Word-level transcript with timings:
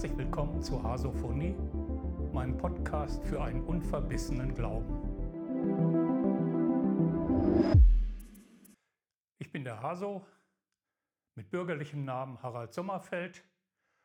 Herzlich 0.00 0.16
willkommen 0.16 0.62
zu 0.62 0.82
Hasophonie, 0.82 1.54
meinem 2.32 2.56
Podcast 2.56 3.22
für 3.24 3.42
einen 3.42 3.62
unverbissenen 3.62 4.54
Glauben. 4.54 4.96
Ich 9.36 9.52
bin 9.52 9.62
der 9.62 9.82
Haso 9.82 10.26
mit 11.34 11.50
bürgerlichem 11.50 12.06
Namen 12.06 12.42
Harald 12.42 12.72
Sommerfeld 12.72 13.44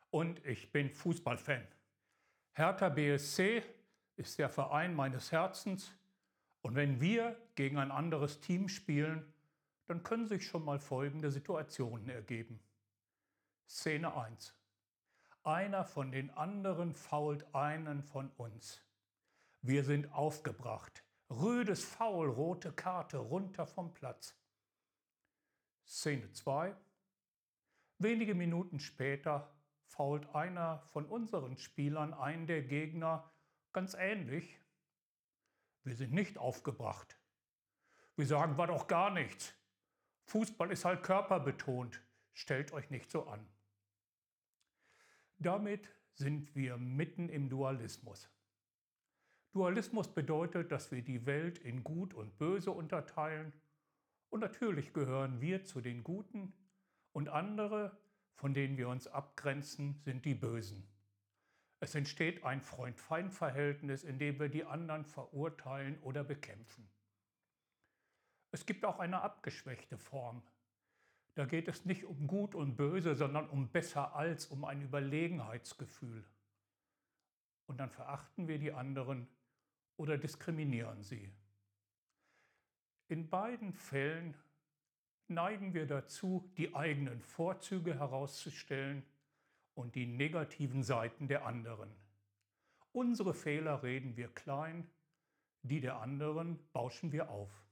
und 0.09 0.45
ich 0.45 0.69
bin 0.73 0.89
Fußballfan. 0.89 1.65
Hertha 2.51 2.89
BSC 2.89 3.63
ist 4.17 4.37
der 4.37 4.49
Verein 4.49 4.93
meines 4.93 5.31
Herzens 5.31 5.93
und 6.61 6.75
wenn 6.75 6.99
wir 6.99 7.37
gegen 7.55 7.77
ein 7.77 7.91
anderes 7.91 8.41
Team 8.41 8.67
spielen, 8.67 9.25
dann 9.85 10.03
können 10.03 10.27
sich 10.27 10.45
schon 10.45 10.65
mal 10.65 10.77
folgende 10.79 11.31
Situationen 11.31 12.09
ergeben. 12.09 12.59
Szene 13.69 14.13
1. 14.13 14.53
Einer 15.45 15.85
von 15.85 16.11
den 16.11 16.31
anderen 16.31 16.95
fault 16.95 17.53
einen 17.53 18.01
von 18.01 18.31
uns. 18.31 18.83
Wir 19.61 19.83
sind 19.83 20.11
aufgebracht. 20.11 21.03
Rüdes 21.29 21.83
Foul, 21.83 22.29
rote 22.29 22.73
Karte, 22.73 23.19
runter 23.19 23.67
vom 23.67 23.93
Platz. 23.93 24.35
Szene 25.85 26.31
2. 26.31 26.75
Wenige 27.99 28.33
Minuten 28.33 28.79
später 28.79 29.55
fault 29.85 30.33
einer 30.33 30.79
von 30.87 31.05
unseren 31.05 31.57
Spielern 31.57 32.15
einen 32.15 32.47
der 32.47 32.63
Gegner 32.63 33.31
ganz 33.71 33.93
ähnlich. 33.93 34.59
Wir 35.83 35.95
sind 35.95 36.11
nicht 36.11 36.39
aufgebracht. 36.39 37.19
Wir 38.15 38.25
sagen, 38.25 38.57
war 38.57 38.65
doch 38.65 38.87
gar 38.87 39.11
nichts. 39.11 39.53
Fußball 40.23 40.71
ist 40.71 40.85
halt 40.85 41.03
körperbetont. 41.03 42.01
Stellt 42.33 42.71
euch 42.71 42.89
nicht 42.89 43.11
so 43.11 43.27
an. 43.27 43.47
Damit 45.37 45.89
sind 46.13 46.55
wir 46.55 46.77
mitten 46.77 47.29
im 47.29 47.49
Dualismus. 47.49 48.29
Dualismus 49.51 50.13
bedeutet, 50.13 50.71
dass 50.71 50.91
wir 50.91 51.01
die 51.01 51.25
Welt 51.25 51.59
in 51.59 51.83
Gut 51.83 52.13
und 52.13 52.37
Böse 52.37 52.71
unterteilen 52.71 53.53
und 54.29 54.41
natürlich 54.41 54.93
gehören 54.93 55.39
wir 55.39 55.63
zu 55.63 55.79
den 55.79 56.03
Guten 56.03 56.53
und 57.13 57.29
andere, 57.29 57.97
von 58.33 58.53
denen 58.53 58.77
wir 58.77 58.89
uns 58.89 59.07
abgrenzen, 59.07 60.01
sind 60.03 60.25
die 60.25 60.35
Bösen. 60.35 60.85
Es 61.79 61.95
entsteht 61.95 62.43
ein 62.43 62.61
Freund-Feind-Verhältnis, 62.61 64.03
in 64.03 64.19
dem 64.19 64.39
wir 64.39 64.49
die 64.49 64.65
anderen 64.65 65.05
verurteilen 65.05 65.97
oder 66.01 66.23
bekämpfen. 66.23 66.89
Es 68.51 68.65
gibt 68.65 68.83
auch 68.83 68.99
eine 68.99 69.21
abgeschwächte 69.21 69.97
Form, 69.97 70.41
da 71.35 71.45
geht 71.45 71.67
es 71.67 71.85
nicht 71.85 72.05
um 72.05 72.27
Gut 72.27 72.55
und 72.55 72.75
Böse, 72.75 73.13
sondern 73.13 73.49
um 73.49 73.67
besser 73.67 74.15
als, 74.15 74.47
um 74.47 74.63
ein 74.63 74.81
Überlegenheitsgefühl. 74.81 76.25
Und 77.67 77.77
dann 77.77 77.89
verachten 77.89 78.47
wir 78.47 78.57
die 78.57 78.71
anderen 78.71 79.27
oder 79.97 80.17
diskriminieren 80.17 81.03
sie. 81.03 81.31
In 83.07 83.29
beiden 83.29 83.73
Fällen 83.73 84.33
neigen 85.27 85.73
wir 85.73 85.85
dazu, 85.85 86.49
die 86.57 86.73
eigenen 86.73 87.21
Vorzüge 87.21 87.99
herauszustellen 87.99 89.03
und 89.73 89.95
die 89.95 90.05
negativen 90.05 90.83
Seiten 90.83 91.27
der 91.27 91.45
anderen. 91.45 91.93
Unsere 92.93 93.33
Fehler 93.33 93.83
reden 93.83 94.15
wir 94.15 94.29
klein, 94.29 94.89
die 95.63 95.81
der 95.81 95.97
anderen 95.97 96.59
bauschen 96.71 97.11
wir 97.11 97.29
auf. 97.29 97.64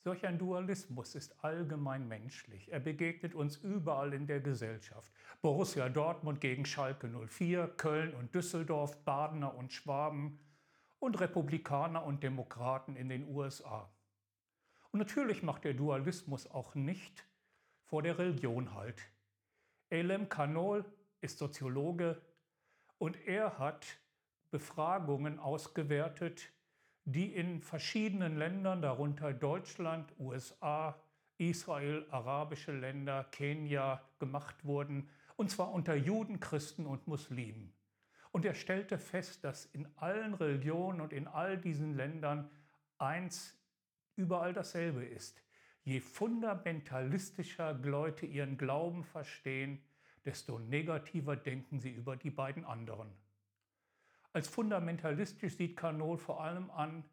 Solch 0.00 0.24
ein 0.26 0.38
Dualismus 0.38 1.14
ist 1.14 1.44
allgemein 1.44 2.06
menschlich. 2.06 2.70
Er 2.72 2.80
begegnet 2.80 3.34
uns 3.34 3.56
überall 3.56 4.12
in 4.14 4.26
der 4.26 4.40
Gesellschaft. 4.40 5.12
Borussia 5.42 5.88
Dortmund 5.88 6.40
gegen 6.40 6.64
Schalke 6.64 7.08
04, 7.08 7.66
Köln 7.76 8.14
und 8.14 8.34
Düsseldorf, 8.34 9.04
Badener 9.04 9.54
und 9.56 9.72
Schwaben 9.72 10.38
und 11.00 11.20
Republikaner 11.20 12.04
und 12.04 12.22
Demokraten 12.22 12.94
in 12.96 13.08
den 13.08 13.28
USA. 13.28 13.90
Und 14.92 15.00
natürlich 15.00 15.42
macht 15.42 15.64
der 15.64 15.74
Dualismus 15.74 16.48
auch 16.50 16.74
nicht 16.74 17.26
vor 17.84 18.02
der 18.02 18.18
Religion 18.18 18.74
halt. 18.74 19.02
Elem 19.90 20.28
Kanol 20.28 20.84
ist 21.20 21.38
Soziologe 21.38 22.20
und 22.98 23.16
er 23.26 23.58
hat 23.58 23.98
Befragungen 24.50 25.38
ausgewertet, 25.38 26.50
die 27.12 27.34
in 27.34 27.62
verschiedenen 27.62 28.36
Ländern, 28.36 28.82
darunter 28.82 29.32
Deutschland, 29.32 30.12
USA, 30.18 30.94
Israel, 31.38 32.06
arabische 32.10 32.72
Länder, 32.72 33.24
Kenia, 33.32 34.02
gemacht 34.18 34.62
wurden, 34.66 35.08
und 35.36 35.50
zwar 35.50 35.72
unter 35.72 35.94
Juden, 35.94 36.38
Christen 36.38 36.84
und 36.84 37.06
Muslimen. 37.06 37.72
Und 38.30 38.44
er 38.44 38.52
stellte 38.52 38.98
fest, 38.98 39.42
dass 39.42 39.64
in 39.64 39.88
allen 39.96 40.34
Religionen 40.34 41.00
und 41.00 41.14
in 41.14 41.26
all 41.26 41.56
diesen 41.56 41.94
Ländern 41.94 42.50
eins 42.98 43.58
überall 44.16 44.52
dasselbe 44.52 45.02
ist. 45.02 45.42
Je 45.84 46.00
fundamentalistischer 46.00 47.72
Leute 47.72 48.26
ihren 48.26 48.58
Glauben 48.58 49.02
verstehen, 49.02 49.80
desto 50.26 50.58
negativer 50.58 51.36
denken 51.36 51.80
sie 51.80 51.90
über 51.90 52.16
die 52.16 52.30
beiden 52.30 52.66
anderen. 52.66 53.08
Als 54.32 54.48
fundamentalistisch 54.48 55.56
sieht 55.56 55.76
Kanol 55.76 56.18
vor 56.18 56.42
allem 56.42 56.70
an, 56.70 57.04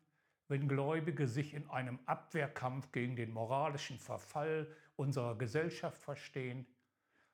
wenn 0.47 0.67
Gläubige 0.67 1.27
sich 1.27 1.53
in 1.53 1.69
einem 1.69 1.99
Abwehrkampf 2.05 2.91
gegen 2.91 3.15
den 3.15 3.31
moralischen 3.31 3.97
Verfall 3.97 4.67
unserer 4.95 5.37
Gesellschaft 5.37 6.01
verstehen 6.01 6.67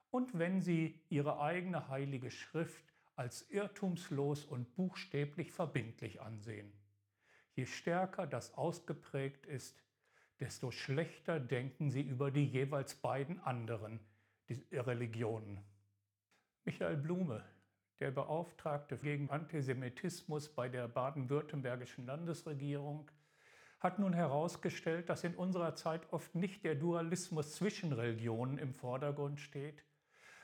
und 0.10 0.38
wenn 0.38 0.62
sie 0.62 1.00
ihre 1.10 1.42
eigene 1.42 1.90
heilige 1.90 2.32
Schrift 2.32 2.84
als 3.16 3.50
irrtumslos 3.50 4.46
und 4.46 4.76
buchstäblich 4.76 5.52
verbindlich 5.52 6.22
ansehen. 6.22 6.72
Je 7.54 7.66
stärker 7.66 8.28
das 8.28 8.54
ausgeprägt 8.54 9.46
ist, 9.46 9.84
desto 10.40 10.72
schlechter 10.72 11.40
denken 11.40 11.92
sie 11.92 12.02
über 12.02 12.32
die 12.32 12.46
jeweils 12.46 12.96
beiden 12.96 13.40
anderen 13.42 14.00
Religionen. 14.72 15.64
Michael 16.64 16.98
Blume, 16.98 17.44
der 18.02 18.12
Beauftragte 18.12 18.98
gegen 18.98 19.30
Antisemitismus 19.30 20.50
bei 20.50 20.68
der 20.68 20.88
baden-württembergischen 20.88 22.08
Landesregierung 22.08 23.10
hat 23.80 24.00
nun 24.00 24.14
herausgestellt, 24.14 25.08
dass 25.10 25.24
in 25.24 25.36
unserer 25.36 25.76
Zeit 25.76 26.12
oft 26.12 26.34
nicht 26.36 26.64
der 26.64 26.76
Dualismus 26.76 27.56
zwischen 27.56 27.94
Religionen 27.94 28.58
im 28.58 28.74
Vordergrund 28.74 29.40
steht, 29.40 29.84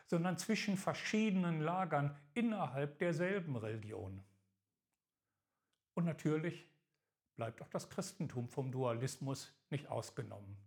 sondern 0.06 0.38
zwischen 0.38 0.78
verschiedenen 0.78 1.62
Lagern 1.62 2.16
innerhalb 2.34 3.00
derselben 3.00 3.56
Religion. 3.56 4.23
Und 5.96 6.06
natürlich 6.06 6.67
bleibt 7.35 7.62
auch 7.62 7.69
das 7.69 7.90
Christentum 7.90 8.50
vom 8.50 8.72
Dualismus 8.72 9.51
nicht 9.69 9.88
ausgenommen. 9.90 10.57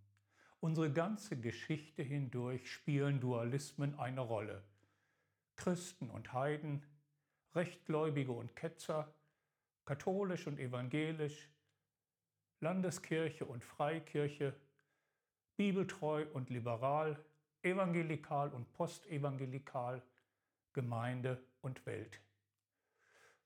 Unsere 0.61 0.93
ganze 0.93 1.41
Geschichte 1.41 2.03
hindurch 2.03 2.71
spielen 2.71 3.21
Dualismen 3.21 3.99
eine 3.99 4.21
Rolle. 4.21 4.63
Christen 5.61 6.09
und 6.09 6.33
Heiden, 6.33 6.83
Rechtgläubige 7.55 8.33
und 8.33 8.57
Ketzer, 8.57 9.13
katholisch 9.85 10.47
und 10.47 10.59
evangelisch, 10.59 11.51
Landeskirche 12.61 13.45
und 13.45 13.63
Freikirche, 13.63 14.55
bibeltreu 15.57 16.25
und 16.33 16.49
liberal, 16.49 17.23
evangelikal 17.61 18.49
und 18.55 18.73
postevangelikal, 18.73 20.03
Gemeinde 20.73 21.43
und 21.61 21.85
Welt. 21.85 22.23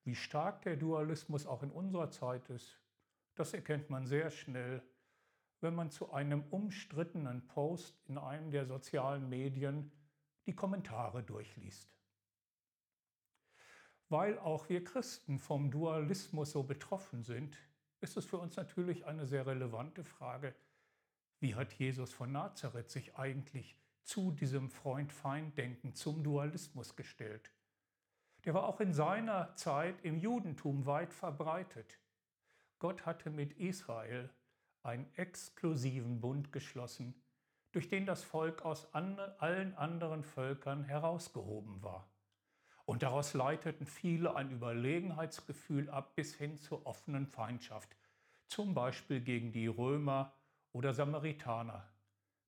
Wie 0.04 0.14
stark 0.14 0.62
der 0.62 0.76
Dualismus 0.76 1.46
auch 1.46 1.64
in 1.64 1.72
unserer 1.72 2.12
Zeit 2.12 2.48
ist, 2.48 2.78
das 3.34 3.54
erkennt 3.54 3.90
man 3.90 4.06
sehr 4.06 4.30
schnell, 4.30 4.82
wenn 5.60 5.74
man 5.74 5.90
zu 5.90 6.12
einem 6.12 6.44
umstrittenen 6.50 7.44
Post 7.48 8.00
in 8.06 8.18
einem 8.18 8.52
der 8.52 8.66
sozialen 8.66 9.28
Medien 9.28 9.90
die 10.46 10.54
Kommentare 10.54 11.24
durchliest. 11.24 11.90
Weil 14.08 14.38
auch 14.38 14.68
wir 14.68 14.84
Christen 14.84 15.38
vom 15.38 15.70
Dualismus 15.70 16.52
so 16.52 16.62
betroffen 16.62 17.22
sind, 17.22 17.58
ist 18.00 18.16
es 18.16 18.26
für 18.26 18.38
uns 18.38 18.56
natürlich 18.56 19.06
eine 19.06 19.26
sehr 19.26 19.46
relevante 19.46 20.04
Frage, 20.04 20.54
wie 21.40 21.54
hat 21.54 21.72
Jesus 21.74 22.12
von 22.12 22.32
Nazareth 22.32 22.90
sich 22.90 23.16
eigentlich 23.16 23.76
zu 24.02 24.30
diesem 24.30 24.70
Freund-Feind-Denken, 24.70 25.94
zum 25.94 26.22
Dualismus 26.22 26.96
gestellt? 26.96 27.50
Der 28.44 28.54
war 28.54 28.68
auch 28.68 28.80
in 28.80 28.92
seiner 28.92 29.56
Zeit 29.56 30.04
im 30.04 30.18
Judentum 30.18 30.84
weit 30.84 31.12
verbreitet. 31.12 31.98
Gott 32.78 33.06
hatte 33.06 33.30
mit 33.30 33.54
Israel 33.54 34.30
einen 34.82 35.06
exklusiven 35.16 36.20
Bund 36.20 36.52
geschlossen, 36.52 37.14
durch 37.72 37.88
den 37.88 38.04
das 38.04 38.22
Volk 38.22 38.62
aus 38.62 38.92
allen 38.94 39.74
anderen 39.76 40.22
Völkern 40.22 40.84
herausgehoben 40.84 41.82
war. 41.82 42.06
Und 42.86 43.02
daraus 43.02 43.32
leiteten 43.32 43.86
viele 43.86 44.36
ein 44.36 44.50
Überlegenheitsgefühl 44.50 45.88
ab 45.88 46.14
bis 46.16 46.34
hin 46.34 46.58
zur 46.58 46.86
offenen 46.86 47.26
Feindschaft, 47.26 47.96
zum 48.46 48.74
Beispiel 48.74 49.20
gegen 49.20 49.52
die 49.52 49.66
Römer 49.66 50.34
oder 50.72 50.92
Samaritaner. 50.92 51.88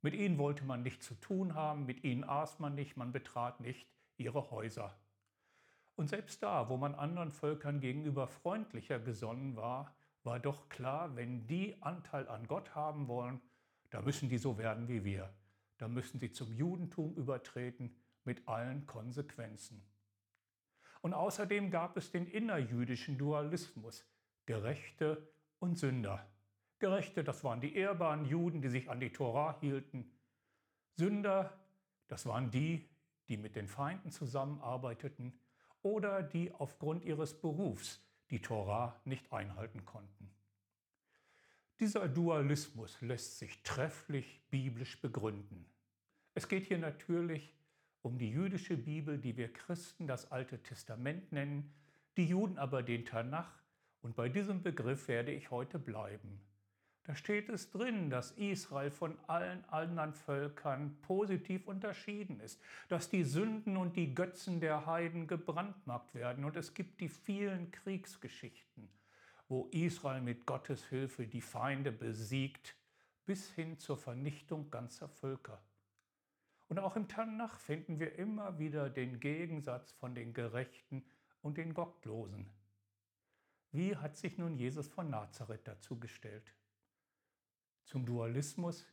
Mit 0.02 0.14
ihnen 0.14 0.38
wollte 0.38 0.64
man 0.64 0.82
nichts 0.82 1.06
zu 1.06 1.14
tun 1.14 1.54
haben, 1.54 1.86
mit 1.86 2.04
ihnen 2.04 2.24
aß 2.24 2.58
man 2.58 2.74
nicht, 2.74 2.96
man 2.96 3.12
betrat 3.12 3.60
nicht 3.60 3.88
ihre 4.18 4.50
Häuser. 4.50 4.94
Und 5.96 6.08
selbst 6.08 6.42
da, 6.42 6.68
wo 6.68 6.76
man 6.76 6.94
anderen 6.94 7.32
Völkern 7.32 7.80
gegenüber 7.80 8.26
freundlicher 8.26 8.98
gesonnen 8.98 9.56
war, 9.56 9.94
war 10.22 10.38
doch 10.38 10.68
klar, 10.68 11.16
wenn 11.16 11.46
die 11.46 11.80
Anteil 11.82 12.28
an 12.28 12.46
Gott 12.46 12.74
haben 12.74 13.08
wollen, 13.08 13.40
da 13.90 14.02
müssen 14.02 14.28
die 14.28 14.38
so 14.38 14.58
werden 14.58 14.88
wie 14.88 15.04
wir. 15.04 15.32
Da 15.78 15.88
müssen 15.88 16.18
sie 16.18 16.32
zum 16.32 16.52
Judentum 16.52 17.14
übertreten 17.14 17.96
mit 18.24 18.46
allen 18.46 18.86
Konsequenzen. 18.86 19.82
Und 21.06 21.14
außerdem 21.14 21.70
gab 21.70 21.96
es 21.96 22.10
den 22.10 22.26
innerjüdischen 22.26 23.16
Dualismus, 23.16 24.04
Gerechte 24.44 25.32
und 25.60 25.78
Sünder. 25.78 26.28
Gerechte, 26.80 27.22
das 27.22 27.44
waren 27.44 27.60
die 27.60 27.76
ehrbaren 27.76 28.24
Juden, 28.24 28.60
die 28.60 28.68
sich 28.68 28.90
an 28.90 28.98
die 28.98 29.12
Tora 29.12 29.56
hielten. 29.60 30.10
Sünder, 30.96 31.56
das 32.08 32.26
waren 32.26 32.50
die, 32.50 32.88
die 33.28 33.36
mit 33.36 33.54
den 33.54 33.68
Feinden 33.68 34.10
zusammenarbeiteten 34.10 35.38
oder 35.80 36.24
die 36.24 36.52
aufgrund 36.52 37.04
ihres 37.04 37.40
Berufs 37.40 38.04
die 38.30 38.42
Tora 38.42 39.00
nicht 39.04 39.32
einhalten 39.32 39.84
konnten. 39.84 40.34
Dieser 41.78 42.08
Dualismus 42.08 43.00
lässt 43.00 43.38
sich 43.38 43.62
trefflich 43.62 44.42
biblisch 44.50 45.00
begründen. 45.00 45.66
Es 46.34 46.48
geht 46.48 46.66
hier 46.66 46.78
natürlich 46.78 47.54
um 48.06 48.18
die 48.18 48.30
jüdische 48.30 48.76
Bibel, 48.76 49.18
die 49.18 49.36
wir 49.36 49.52
Christen 49.52 50.06
das 50.06 50.30
Alte 50.30 50.62
Testament 50.62 51.32
nennen, 51.32 51.72
die 52.16 52.26
Juden 52.26 52.56
aber 52.56 52.84
den 52.84 53.04
Tanach, 53.04 53.50
und 54.00 54.14
bei 54.14 54.28
diesem 54.28 54.62
Begriff 54.62 55.08
werde 55.08 55.32
ich 55.32 55.50
heute 55.50 55.80
bleiben. 55.80 56.40
Da 57.02 57.16
steht 57.16 57.48
es 57.48 57.72
drin, 57.72 58.08
dass 58.08 58.30
Israel 58.30 58.92
von 58.92 59.18
allen 59.26 59.64
anderen 59.64 60.12
Völkern 60.12 60.96
positiv 61.02 61.66
unterschieden 61.66 62.38
ist, 62.38 62.62
dass 62.88 63.10
die 63.10 63.24
Sünden 63.24 63.76
und 63.76 63.96
die 63.96 64.14
Götzen 64.14 64.60
der 64.60 64.86
Heiden 64.86 65.26
gebrandmarkt 65.26 66.14
werden 66.14 66.44
und 66.44 66.56
es 66.56 66.74
gibt 66.74 67.00
die 67.00 67.08
vielen 67.08 67.72
Kriegsgeschichten, 67.72 68.88
wo 69.48 69.68
Israel 69.72 70.20
mit 70.20 70.46
Gottes 70.46 70.84
Hilfe 70.86 71.26
die 71.26 71.40
Feinde 71.40 71.90
besiegt, 71.90 72.76
bis 73.24 73.50
hin 73.50 73.80
zur 73.80 73.96
Vernichtung 73.96 74.70
ganzer 74.70 75.08
Völker. 75.08 75.60
Und 76.68 76.78
auch 76.78 76.96
im 76.96 77.08
Tanach 77.08 77.60
finden 77.60 78.00
wir 78.00 78.16
immer 78.16 78.58
wieder 78.58 78.90
den 78.90 79.20
Gegensatz 79.20 79.92
von 79.92 80.14
den 80.14 80.34
Gerechten 80.34 81.04
und 81.42 81.58
den 81.58 81.74
Gottlosen. 81.74 82.50
Wie 83.72 83.96
hat 83.96 84.16
sich 84.16 84.38
nun 84.38 84.56
Jesus 84.56 84.88
von 84.88 85.10
Nazareth 85.10 85.68
dazu 85.68 85.98
gestellt? 85.98 86.54
zum 87.86 88.04
Dualismus. 88.04 88.84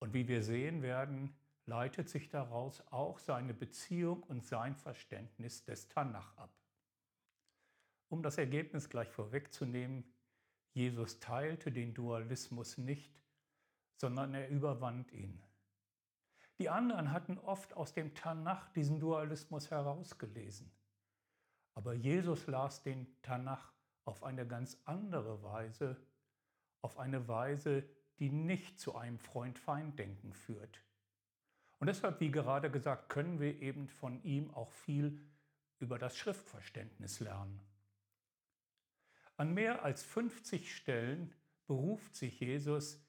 Und 0.00 0.12
wie 0.12 0.28
wir 0.28 0.42
sehen 0.42 0.82
werden, 0.82 1.34
leitet 1.66 2.10
sich 2.10 2.28
daraus 2.28 2.82
auch 2.90 3.18
seine 3.18 3.54
Beziehung 3.54 4.22
und 4.24 4.44
sein 4.44 4.76
Verständnis 4.76 5.64
des 5.64 5.88
Tanach 5.88 6.36
ab. 6.36 6.52
Um 8.10 8.22
das 8.22 8.36
Ergebnis 8.36 8.90
gleich 8.90 9.08
vorwegzunehmen, 9.08 10.04
Jesus 10.74 11.20
teilte 11.20 11.72
den 11.72 11.94
Dualismus 11.94 12.76
nicht, 12.76 13.18
sondern 13.96 14.34
er 14.34 14.48
überwand 14.50 15.10
ihn. 15.12 15.42
Die 16.58 16.68
anderen 16.68 17.10
hatten 17.10 17.38
oft 17.38 17.74
aus 17.74 17.92
dem 17.92 18.14
Tanach 18.14 18.68
diesen 18.70 19.00
Dualismus 19.00 19.70
herausgelesen. 19.70 20.70
Aber 21.74 21.94
Jesus 21.94 22.46
las 22.46 22.82
den 22.82 23.06
Tanach 23.22 23.72
auf 24.04 24.22
eine 24.22 24.46
ganz 24.46 24.80
andere 24.84 25.42
Weise 25.42 25.96
auf 26.84 26.98
eine 26.98 27.26
Weise, 27.28 27.88
die 28.18 28.30
nicht 28.30 28.78
zu 28.78 28.94
einem 28.94 29.18
Freund-Feind-Denken 29.18 30.34
führt. 30.34 30.82
Und 31.78 31.86
deshalb, 31.86 32.20
wie 32.20 32.30
gerade 32.30 32.70
gesagt, 32.70 33.08
können 33.08 33.40
wir 33.40 33.60
eben 33.62 33.88
von 33.88 34.22
ihm 34.22 34.52
auch 34.52 34.70
viel 34.70 35.18
über 35.80 35.98
das 35.98 36.16
Schriftverständnis 36.16 37.20
lernen. 37.20 37.58
An 39.36 39.54
mehr 39.54 39.82
als 39.82 40.02
50 40.02 40.76
Stellen 40.76 41.34
beruft 41.66 42.14
sich 42.14 42.38
Jesus 42.38 43.02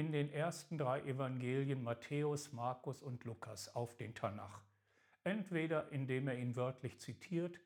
in 0.00 0.12
den 0.12 0.32
ersten 0.32 0.78
drei 0.78 1.02
Evangelien 1.02 1.82
Matthäus, 1.82 2.54
Markus 2.54 3.02
und 3.02 3.22
Lukas 3.24 3.74
auf 3.74 3.94
den 3.98 4.14
Tanach. 4.14 4.62
Entweder 5.24 5.92
indem 5.92 6.26
er 6.26 6.38
ihn 6.38 6.56
wörtlich 6.56 6.98
zitiert 6.98 7.60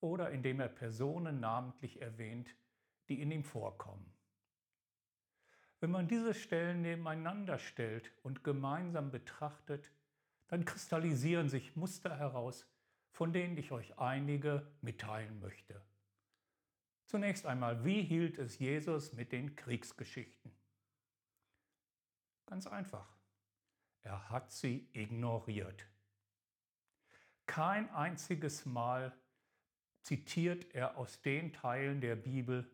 oder 0.00 0.30
indem 0.30 0.60
er 0.60 0.68
Personen 0.68 1.40
namentlich 1.40 2.00
erwähnt, 2.00 2.54
die 3.08 3.20
in 3.20 3.32
ihm 3.32 3.42
vorkommen. 3.42 4.14
Wenn 5.80 5.90
man 5.90 6.06
diese 6.06 6.34
Stellen 6.34 6.82
nebeneinander 6.82 7.58
stellt 7.58 8.12
und 8.22 8.44
gemeinsam 8.44 9.10
betrachtet, 9.10 9.90
dann 10.46 10.64
kristallisieren 10.64 11.48
sich 11.48 11.74
Muster 11.74 12.16
heraus, 12.16 12.64
von 13.10 13.32
denen 13.32 13.56
ich 13.56 13.72
euch 13.72 13.98
einige 13.98 14.70
mitteilen 14.82 15.40
möchte. 15.40 15.82
Zunächst 17.06 17.44
einmal, 17.44 17.84
wie 17.84 18.02
hielt 18.02 18.38
es 18.38 18.60
Jesus 18.60 19.12
mit 19.14 19.32
den 19.32 19.56
Kriegsgeschichten? 19.56 20.61
Ganz 22.52 22.66
einfach. 22.66 23.08
Er 24.02 24.28
hat 24.28 24.52
sie 24.52 24.86
ignoriert. 24.92 25.88
Kein 27.46 27.88
einziges 27.94 28.66
Mal 28.66 29.16
zitiert 30.02 30.74
er 30.74 30.98
aus 30.98 31.22
den 31.22 31.54
Teilen 31.54 32.02
der 32.02 32.14
Bibel, 32.14 32.70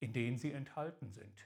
in 0.00 0.12
denen 0.12 0.36
sie 0.36 0.52
enthalten 0.52 1.10
sind. 1.10 1.42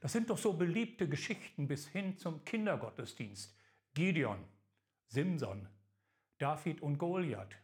Das 0.00 0.14
sind 0.14 0.30
doch 0.30 0.38
so 0.38 0.54
beliebte 0.54 1.06
Geschichten 1.10 1.68
bis 1.68 1.86
hin 1.86 2.16
zum 2.16 2.42
Kindergottesdienst. 2.42 3.54
Gideon, 3.92 4.42
Simson, 5.08 5.68
David 6.38 6.80
und 6.80 6.96
Goliath. 6.96 7.54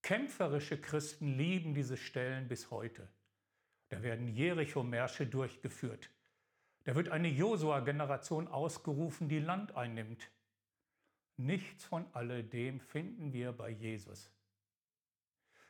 Kämpferische 0.00 0.80
Christen 0.80 1.36
lieben 1.36 1.74
diese 1.74 1.98
Stellen 1.98 2.48
bis 2.48 2.70
heute. 2.70 3.06
Da 3.90 4.02
werden 4.02 4.28
Jericho-Märsche 4.28 5.26
durchgeführt. 5.26 6.08
Da 6.86 6.94
wird 6.94 7.08
eine 7.08 7.26
Josua-Generation 7.26 8.46
ausgerufen, 8.46 9.28
die 9.28 9.40
Land 9.40 9.74
einnimmt. 9.74 10.30
Nichts 11.36 11.84
von 11.84 12.06
alledem 12.12 12.78
finden 12.78 13.32
wir 13.32 13.50
bei 13.50 13.70
Jesus. 13.70 14.32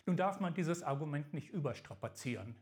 Nun 0.04 0.18
darf 0.18 0.40
man 0.40 0.52
dieses 0.52 0.82
Argument 0.82 1.32
nicht 1.32 1.48
überstrapazieren. 1.48 2.54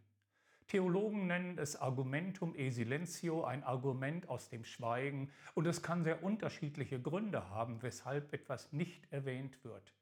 Theologen 0.69 1.27
nennen 1.27 1.59
es 1.59 1.75
Argumentum 1.75 2.55
e 2.55 2.71
silentio, 2.71 3.43
ein 3.43 3.65
Argument 3.65 4.29
aus 4.29 4.51
dem 4.51 4.65
Schweigen, 4.65 5.33
und 5.55 5.67
es 5.67 5.83
kann 5.83 6.05
sehr 6.05 6.23
unterschiedliche 6.23 7.03
Gründe 7.03 7.51
haben, 7.51 7.83
weshalb 7.83 8.33
etwas 8.33 8.73
nicht 8.73 9.13
erwähnt 9.13 9.65
wird. 9.65 9.93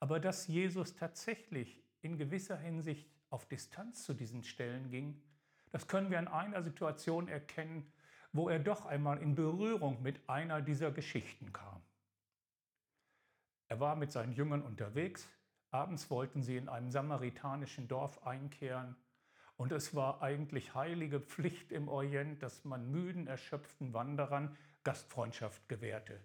Aber 0.00 0.18
dass 0.18 0.48
Jesus 0.48 0.96
tatsächlich 0.96 1.84
in 2.02 2.18
gewisser 2.18 2.58
Hinsicht 2.58 3.08
auf 3.28 3.46
Distanz 3.46 4.02
zu 4.02 4.12
diesen 4.12 4.42
Stellen 4.42 4.90
ging, 4.90 5.22
das 5.70 5.86
können 5.86 6.10
wir 6.10 6.18
in 6.18 6.28
einer 6.28 6.62
Situation 6.62 7.28
erkennen, 7.28 7.90
wo 8.32 8.48
er 8.48 8.58
doch 8.58 8.86
einmal 8.86 9.18
in 9.18 9.34
Berührung 9.34 10.02
mit 10.02 10.28
einer 10.28 10.62
dieser 10.62 10.90
Geschichten 10.90 11.52
kam. 11.52 11.82
Er 13.68 13.80
war 13.80 13.96
mit 13.96 14.12
seinen 14.12 14.32
Jüngern 14.32 14.62
unterwegs, 14.62 15.28
abends 15.70 16.10
wollten 16.10 16.42
sie 16.42 16.56
in 16.56 16.68
einem 16.68 16.90
samaritanischen 16.90 17.88
Dorf 17.88 18.26
einkehren, 18.26 18.96
und 19.56 19.72
es 19.72 19.94
war 19.94 20.22
eigentlich 20.22 20.74
heilige 20.74 21.20
Pflicht 21.20 21.70
im 21.70 21.88
Orient, 21.88 22.42
dass 22.42 22.64
man 22.64 22.90
müden, 22.90 23.26
erschöpften 23.26 23.92
Wanderern 23.92 24.56
Gastfreundschaft 24.84 25.68
gewährte. 25.68 26.18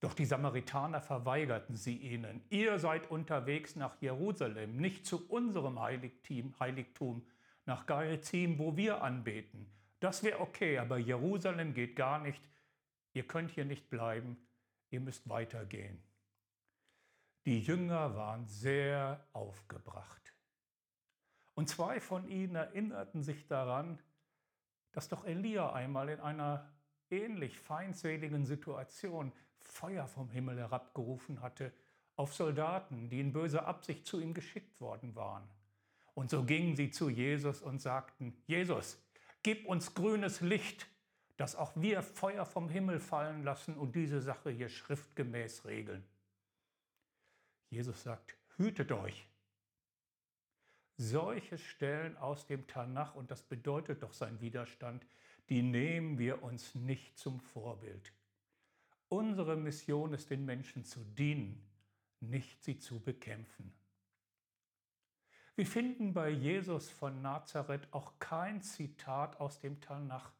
Doch 0.00 0.12
die 0.12 0.24
Samaritaner 0.24 1.00
verweigerten 1.00 1.76
sie 1.76 1.96
ihnen. 1.96 2.42
Ihr 2.50 2.80
seid 2.80 3.08
unterwegs 3.12 3.76
nach 3.76 3.94
Jerusalem, 4.02 4.76
nicht 4.76 5.06
zu 5.06 5.24
unserem 5.28 5.78
Heiligtum 5.78 7.24
nach 7.64 7.86
Gerizim, 7.86 8.58
wo 8.58 8.76
wir 8.76 9.02
anbeten. 9.02 9.70
Das 10.00 10.22
wäre 10.22 10.40
okay, 10.40 10.78
aber 10.78 10.98
Jerusalem 10.98 11.74
geht 11.74 11.96
gar 11.96 12.18
nicht. 12.18 12.42
Ihr 13.12 13.26
könnt 13.26 13.50
hier 13.50 13.64
nicht 13.64 13.88
bleiben, 13.88 14.36
ihr 14.90 15.00
müsst 15.00 15.28
weitergehen. 15.28 16.02
Die 17.44 17.60
Jünger 17.60 18.14
waren 18.14 18.46
sehr 18.46 19.26
aufgebracht. 19.32 20.34
Und 21.54 21.68
zwei 21.68 22.00
von 22.00 22.26
ihnen 22.28 22.54
erinnerten 22.54 23.22
sich 23.22 23.46
daran, 23.46 24.00
dass 24.92 25.08
doch 25.08 25.24
Elia 25.24 25.72
einmal 25.72 26.08
in 26.08 26.20
einer 26.20 26.70
ähnlich 27.10 27.58
feindseligen 27.58 28.46
Situation 28.46 29.32
Feuer 29.58 30.06
vom 30.06 30.30
Himmel 30.30 30.58
herabgerufen 30.58 31.40
hatte 31.40 31.72
auf 32.16 32.34
Soldaten, 32.34 33.08
die 33.08 33.20
in 33.20 33.32
böser 33.32 33.66
Absicht 33.66 34.06
zu 34.06 34.20
ihm 34.20 34.34
geschickt 34.34 34.80
worden 34.80 35.14
waren. 35.14 35.48
Und 36.14 36.30
so 36.30 36.44
gingen 36.44 36.76
sie 36.76 36.90
zu 36.90 37.08
Jesus 37.08 37.62
und 37.62 37.80
sagten, 37.80 38.36
Jesus, 38.46 38.98
gib 39.42 39.66
uns 39.66 39.94
grünes 39.94 40.40
Licht, 40.40 40.86
dass 41.36 41.56
auch 41.56 41.72
wir 41.74 42.02
Feuer 42.02 42.44
vom 42.44 42.68
Himmel 42.68 43.00
fallen 43.00 43.42
lassen 43.42 43.76
und 43.76 43.96
diese 43.96 44.20
Sache 44.20 44.50
hier 44.50 44.68
schriftgemäß 44.68 45.64
regeln. 45.64 46.04
Jesus 47.70 48.02
sagt, 48.02 48.36
hütet 48.58 48.92
euch, 48.92 49.26
solche 50.98 51.56
Stellen 51.58 52.16
aus 52.18 52.46
dem 52.46 52.66
Tanach, 52.66 53.14
und 53.14 53.30
das 53.30 53.42
bedeutet 53.42 54.02
doch 54.02 54.12
sein 54.12 54.40
Widerstand, 54.40 55.06
die 55.48 55.62
nehmen 55.62 56.18
wir 56.18 56.42
uns 56.42 56.74
nicht 56.74 57.18
zum 57.18 57.40
Vorbild. 57.40 58.12
Unsere 59.08 59.56
Mission 59.56 60.14
ist, 60.14 60.30
den 60.30 60.44
Menschen 60.44 60.84
zu 60.84 61.00
dienen, 61.04 61.62
nicht 62.20 62.62
sie 62.62 62.78
zu 62.78 63.00
bekämpfen. 63.00 63.72
Wir 65.54 65.66
finden 65.66 66.14
bei 66.14 66.30
Jesus 66.30 66.88
von 66.88 67.20
Nazareth 67.20 67.86
auch 67.90 68.18
kein 68.18 68.62
Zitat 68.62 69.38
aus 69.38 69.60
dem 69.60 69.82
Tanach, 69.82 70.32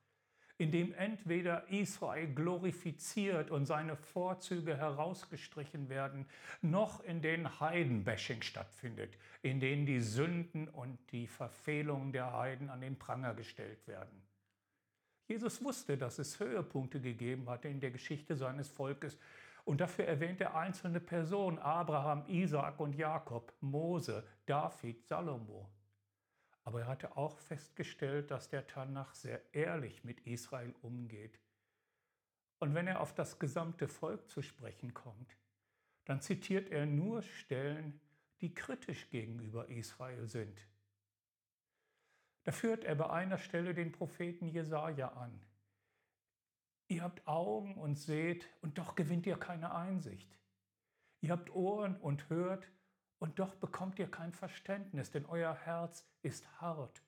in 0.57 0.71
dem 0.71 0.95
entweder 0.95 1.69
Israel 1.69 2.33
glorifiziert 2.33 3.51
und 3.51 3.67
seine 3.67 3.97
Vorzüge 3.97 4.75
herausgestrichen 4.75 5.91
werden, 5.91 6.27
noch 6.63 7.05
in 7.05 7.21
denen 7.21 7.61
Heidenbashing 7.61 8.41
stattfindet, 8.41 9.19
in 9.43 9.61
denen 9.61 9.85
die 9.85 10.01
Sünden 10.01 10.69
und 10.69 10.99
die 11.13 11.27
Verfehlungen 11.27 12.13
der 12.13 12.33
Heiden 12.33 12.71
an 12.71 12.81
den 12.81 12.99
Pranger 12.99 13.35
gestellt 13.35 13.87
werden. 13.87 14.23
Jesus 15.29 15.63
wusste, 15.63 15.99
dass 15.99 16.19
es 16.19 16.41
Höhepunkte 16.41 17.01
gegeben 17.01 17.51
hatte 17.51 17.69
in 17.69 17.81
der 17.81 17.91
Geschichte 17.91 18.35
seines 18.35 18.69
Volkes 18.69 19.19
und 19.65 19.81
dafür 19.81 20.07
erwähnt 20.07 20.41
er 20.41 20.57
einzelne 20.57 21.01
Personen, 21.01 21.59
Abraham, 21.59 22.25
Isaak 22.27 22.81
und 22.81 22.95
Jakob, 22.95 23.53
Mose, 23.61 24.27
David, 24.47 25.05
Salomo. 25.05 25.71
Aber 26.65 26.83
er 26.83 26.87
hatte 26.87 27.17
auch 27.17 27.39
festgestellt, 27.39 28.31
dass 28.31 28.49
der 28.49 28.67
Tanach 28.67 29.15
sehr 29.15 29.41
ehrlich 29.55 30.05
mit 30.05 30.21
Israel 30.27 30.75
umgeht. 30.83 31.39
Und 32.59 32.75
wenn 32.75 32.87
er 32.87 33.01
auf 33.01 33.15
das 33.15 33.39
gesamte 33.39 33.89
Volk 33.89 34.31
zu 34.31 34.43
sprechen 34.43 34.95
kommt, 34.95 35.37
dann 36.05 36.21
zitiert 36.21 36.71
er 36.71 36.87
nur 36.87 37.23
Stellen, 37.23 38.01
die 38.41 38.55
kritisch 38.55 39.11
gegenüber 39.11 39.69
Israel 39.69 40.27
sind. 40.27 40.67
Da 42.45 42.53
führt 42.53 42.85
er 42.85 42.97
bei 42.97 43.09
einer 43.09 43.39
Stelle 43.39 43.75
den 43.75 43.93
Propheten 43.93 44.49
Jesaja 44.49 45.09
an. 45.09 45.41
Ihr 46.93 47.03
habt 47.03 47.27
Augen 47.27 47.77
und 47.77 47.99
seht, 47.99 48.47
und 48.61 48.77
doch 48.77 48.95
gewinnt 48.95 49.27
ihr 49.27 49.39
keine 49.39 49.75
Einsicht. 49.75 50.39
Ihr 51.23 51.31
habt 51.31 51.49
Ohren 51.55 51.97
und 51.97 52.29
hört, 52.29 52.71
und 53.19 53.39
doch 53.39 53.55
bekommt 53.55 53.99
ihr 53.99 54.11
kein 54.11 54.35
Verständnis, 54.35 55.11
denn 55.11 55.25
euer 55.25 55.55
Herz 55.55 56.07
ist 56.21 56.47
hart. 56.61 57.03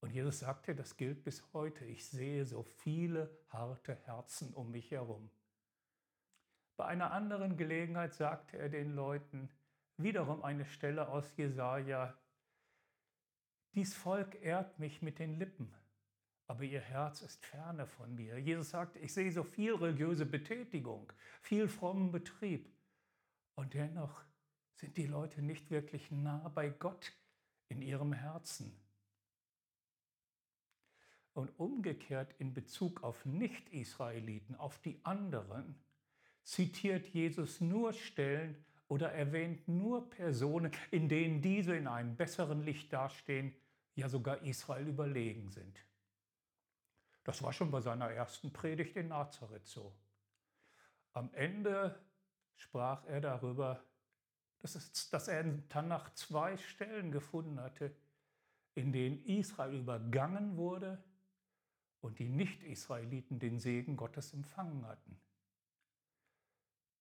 Und 0.00 0.10
Jesus 0.10 0.40
sagte, 0.40 0.74
das 0.74 0.96
gilt 0.96 1.22
bis 1.22 1.52
heute. 1.52 1.84
Ich 1.84 2.08
sehe 2.08 2.44
so 2.44 2.64
viele 2.64 3.30
harte 3.50 3.94
Herzen 3.94 4.52
um 4.52 4.72
mich 4.72 4.90
herum. 4.90 5.30
Bei 6.76 6.86
einer 6.86 7.12
anderen 7.12 7.56
Gelegenheit 7.56 8.14
sagte 8.14 8.58
er 8.58 8.68
den 8.68 8.96
Leuten, 8.96 9.48
wiederum 9.96 10.42
eine 10.42 10.64
Stelle 10.64 11.08
aus 11.08 11.36
Jesaja, 11.36 12.18
dies 13.74 13.94
Volk 13.94 14.42
ehrt 14.42 14.80
mich 14.80 15.02
mit 15.02 15.20
den 15.20 15.38
Lippen, 15.38 15.72
aber 16.50 16.64
ihr 16.64 16.80
Herz 16.80 17.22
ist 17.22 17.46
ferne 17.46 17.86
von 17.86 18.12
mir. 18.16 18.36
Jesus 18.36 18.70
sagt, 18.70 18.96
ich 18.96 19.14
sehe 19.14 19.30
so 19.30 19.44
viel 19.44 19.72
religiöse 19.72 20.26
Betätigung, 20.26 21.12
viel 21.42 21.68
frommen 21.68 22.10
Betrieb. 22.10 22.68
Und 23.54 23.72
dennoch 23.72 24.24
sind 24.74 24.96
die 24.96 25.06
Leute 25.06 25.42
nicht 25.42 25.70
wirklich 25.70 26.10
nah 26.10 26.48
bei 26.48 26.70
Gott 26.70 27.12
in 27.68 27.80
ihrem 27.82 28.12
Herzen. 28.12 28.76
Und 31.34 31.56
umgekehrt 31.56 32.34
in 32.40 32.52
Bezug 32.52 33.04
auf 33.04 33.24
Nicht-Israeliten, 33.24 34.56
auf 34.56 34.80
die 34.80 34.98
anderen, 35.04 35.76
zitiert 36.42 37.06
Jesus 37.06 37.60
nur 37.60 37.92
Stellen 37.92 38.56
oder 38.88 39.12
erwähnt 39.12 39.68
nur 39.68 40.10
Personen, 40.10 40.72
in 40.90 41.08
denen 41.08 41.42
diese 41.42 41.76
in 41.76 41.86
einem 41.86 42.16
besseren 42.16 42.64
Licht 42.64 42.92
dastehen, 42.92 43.54
ja 43.94 44.08
sogar 44.08 44.42
Israel 44.42 44.88
überlegen 44.88 45.48
sind. 45.48 45.80
Das 47.30 47.44
war 47.44 47.52
schon 47.52 47.70
bei 47.70 47.80
seiner 47.80 48.10
ersten 48.10 48.52
Predigt 48.52 48.96
in 48.96 49.06
Nazareth 49.06 49.64
so. 49.64 49.96
Am 51.12 51.32
Ende 51.32 52.04
sprach 52.56 53.04
er 53.04 53.20
darüber, 53.20 53.84
das 54.58 54.74
ist, 54.74 55.12
dass 55.12 55.28
er 55.28 55.42
in 55.42 55.68
Tanach 55.68 56.12
zwei 56.14 56.56
Stellen 56.56 57.12
gefunden 57.12 57.60
hatte, 57.60 57.94
in 58.74 58.90
denen 58.90 59.24
Israel 59.26 59.76
übergangen 59.76 60.56
wurde 60.56 61.04
und 62.00 62.18
die 62.18 62.28
Nicht-Israeliten 62.28 63.38
den 63.38 63.60
Segen 63.60 63.96
Gottes 63.96 64.34
empfangen 64.34 64.84
hatten. 64.84 65.16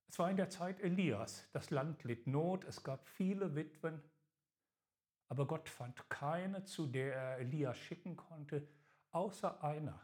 Es 0.09 0.19
war 0.19 0.29
in 0.29 0.37
der 0.37 0.51
Zeit 0.51 0.79
Elias, 0.81 1.49
das 1.53 1.71
Land 1.71 2.03
litt 2.03 2.27
Not, 2.27 2.65
es 2.65 2.83
gab 2.83 3.07
viele 3.07 3.55
Witwen, 3.55 3.99
aber 5.27 5.47
Gott 5.47 5.67
fand 5.67 6.07
keine, 6.07 6.65
zu 6.65 6.85
der 6.85 7.15
er 7.15 7.37
Elias 7.39 7.79
schicken 7.79 8.15
konnte, 8.15 8.67
außer 9.09 9.63
einer 9.63 9.99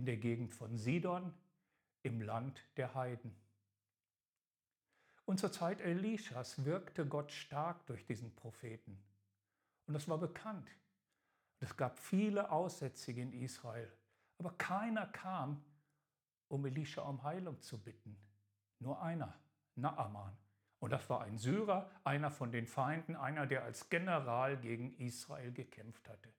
in 0.00 0.06
der 0.06 0.16
Gegend 0.16 0.54
von 0.54 0.78
Sidon 0.78 1.30
im 2.02 2.22
Land 2.22 2.64
der 2.78 2.94
Heiden. 2.94 3.36
Und 5.26 5.38
zur 5.38 5.52
Zeit 5.52 5.82
Elishas 5.82 6.64
wirkte 6.64 7.04
Gott 7.06 7.30
stark 7.30 7.84
durch 7.84 8.06
diesen 8.06 8.34
Propheten. 8.34 8.98
Und 9.86 9.92
das 9.92 10.08
war 10.08 10.16
bekannt. 10.16 10.66
es 11.58 11.76
gab 11.76 11.98
viele 11.98 12.50
Aussätzige 12.50 13.20
in 13.20 13.34
Israel. 13.34 13.92
Aber 14.38 14.52
keiner 14.52 15.06
kam, 15.06 15.62
um 16.48 16.64
Elisha 16.64 17.02
um 17.02 17.22
Heilung 17.22 17.60
zu 17.60 17.78
bitten. 17.78 18.16
Nur 18.78 19.02
einer, 19.02 19.38
Naaman. 19.74 20.34
Und 20.78 20.92
das 20.92 21.10
war 21.10 21.20
ein 21.20 21.36
Syrer, 21.36 21.90
einer 22.04 22.30
von 22.30 22.50
den 22.50 22.66
Feinden, 22.66 23.16
einer, 23.16 23.46
der 23.46 23.64
als 23.64 23.90
General 23.90 24.56
gegen 24.56 24.96
Israel 24.96 25.52
gekämpft 25.52 26.08
hatte. 26.08 26.32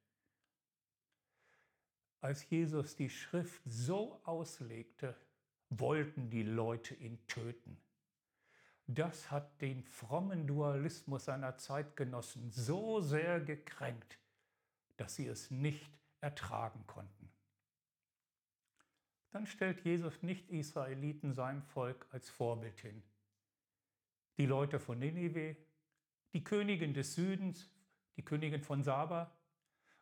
Als 2.21 2.49
Jesus 2.49 2.95
die 2.95 3.09
Schrift 3.09 3.61
so 3.65 4.21
auslegte, 4.23 5.15
wollten 5.69 6.29
die 6.29 6.43
Leute 6.43 6.95
ihn 6.95 7.19
töten 7.27 7.77
das 8.95 9.31
hat 9.31 9.61
den 9.61 9.83
frommen 9.83 10.47
Dualismus 10.47 11.25
seiner 11.25 11.57
Zeitgenossen 11.57 12.51
so 12.51 12.99
sehr 12.99 13.39
gekränkt, 13.39 14.19
dass 14.97 15.15
sie 15.15 15.27
es 15.27 15.49
nicht 15.49 15.89
ertragen 16.19 16.85
konnten. 16.87 17.29
Dann 19.31 19.47
stellt 19.47 19.85
Jesus 19.85 20.21
Nicht-Israeliten 20.23 21.33
seinem 21.33 21.61
Volk 21.61 22.05
als 22.11 22.29
Vorbild 22.29 22.79
hin. 22.81 23.01
Die 24.37 24.45
Leute 24.45 24.79
von 24.79 24.99
Ninive, 24.99 25.55
die 26.33 26.43
Königin 26.43 26.93
des 26.93 27.15
Südens, 27.15 27.69
die 28.17 28.25
Königin 28.25 28.61
von 28.61 28.83
Saba. 28.83 29.31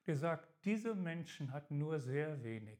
Der 0.10 0.18
sagt, 0.18 0.50
diese 0.66 0.96
Menschen 0.96 1.54
hatten 1.54 1.78
nur 1.78 2.00
sehr 2.00 2.44
wenig. 2.44 2.80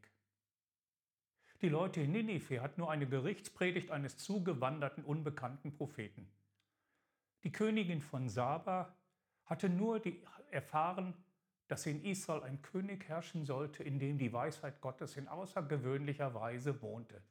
Die 1.62 1.70
Leute 1.70 2.02
in 2.02 2.12
Ninive 2.12 2.60
hatten 2.60 2.82
nur 2.82 2.90
eine 2.90 3.08
Gerichtspredigt 3.08 3.92
eines 3.92 4.18
zugewanderten 4.18 5.06
unbekannten 5.06 5.72
Propheten. 5.72 6.28
Die 7.44 7.52
Königin 7.52 8.02
von 8.02 8.30
Saba 8.30 8.96
hatte 9.46 9.70
nur 9.70 10.00
die 10.00 10.26
erfahren, 10.50 11.14
dass 11.68 11.86
in 11.86 12.04
Israel 12.04 12.42
ein 12.42 12.64
König 12.64 13.08
herrschen 13.08 13.46
sollte, 13.46 13.84
in 13.84 14.00
dem 14.00 14.18
die 14.18 14.34
Weisheit 14.34 14.82
Gottes 14.82 15.16
in 15.16 15.28
außergewöhnlicher 15.28 16.34
Weise 16.34 16.82
wohnte. 16.82 17.22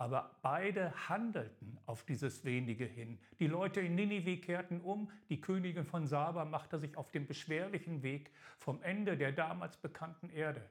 Aber 0.00 0.34
beide 0.40 0.94
handelten 1.10 1.78
auf 1.84 2.04
dieses 2.04 2.42
wenige 2.42 2.86
hin. 2.86 3.18
Die 3.38 3.46
Leute 3.46 3.82
in 3.82 3.96
Ninive 3.96 4.38
kehrten 4.38 4.80
um, 4.80 5.10
die 5.28 5.42
Königin 5.42 5.84
von 5.84 6.06
Saba 6.06 6.46
machte 6.46 6.78
sich 6.78 6.96
auf 6.96 7.10
den 7.10 7.26
beschwerlichen 7.26 8.02
Weg 8.02 8.30
vom 8.56 8.82
Ende 8.82 9.18
der 9.18 9.30
damals 9.32 9.76
bekannten 9.76 10.30
Erde. 10.30 10.66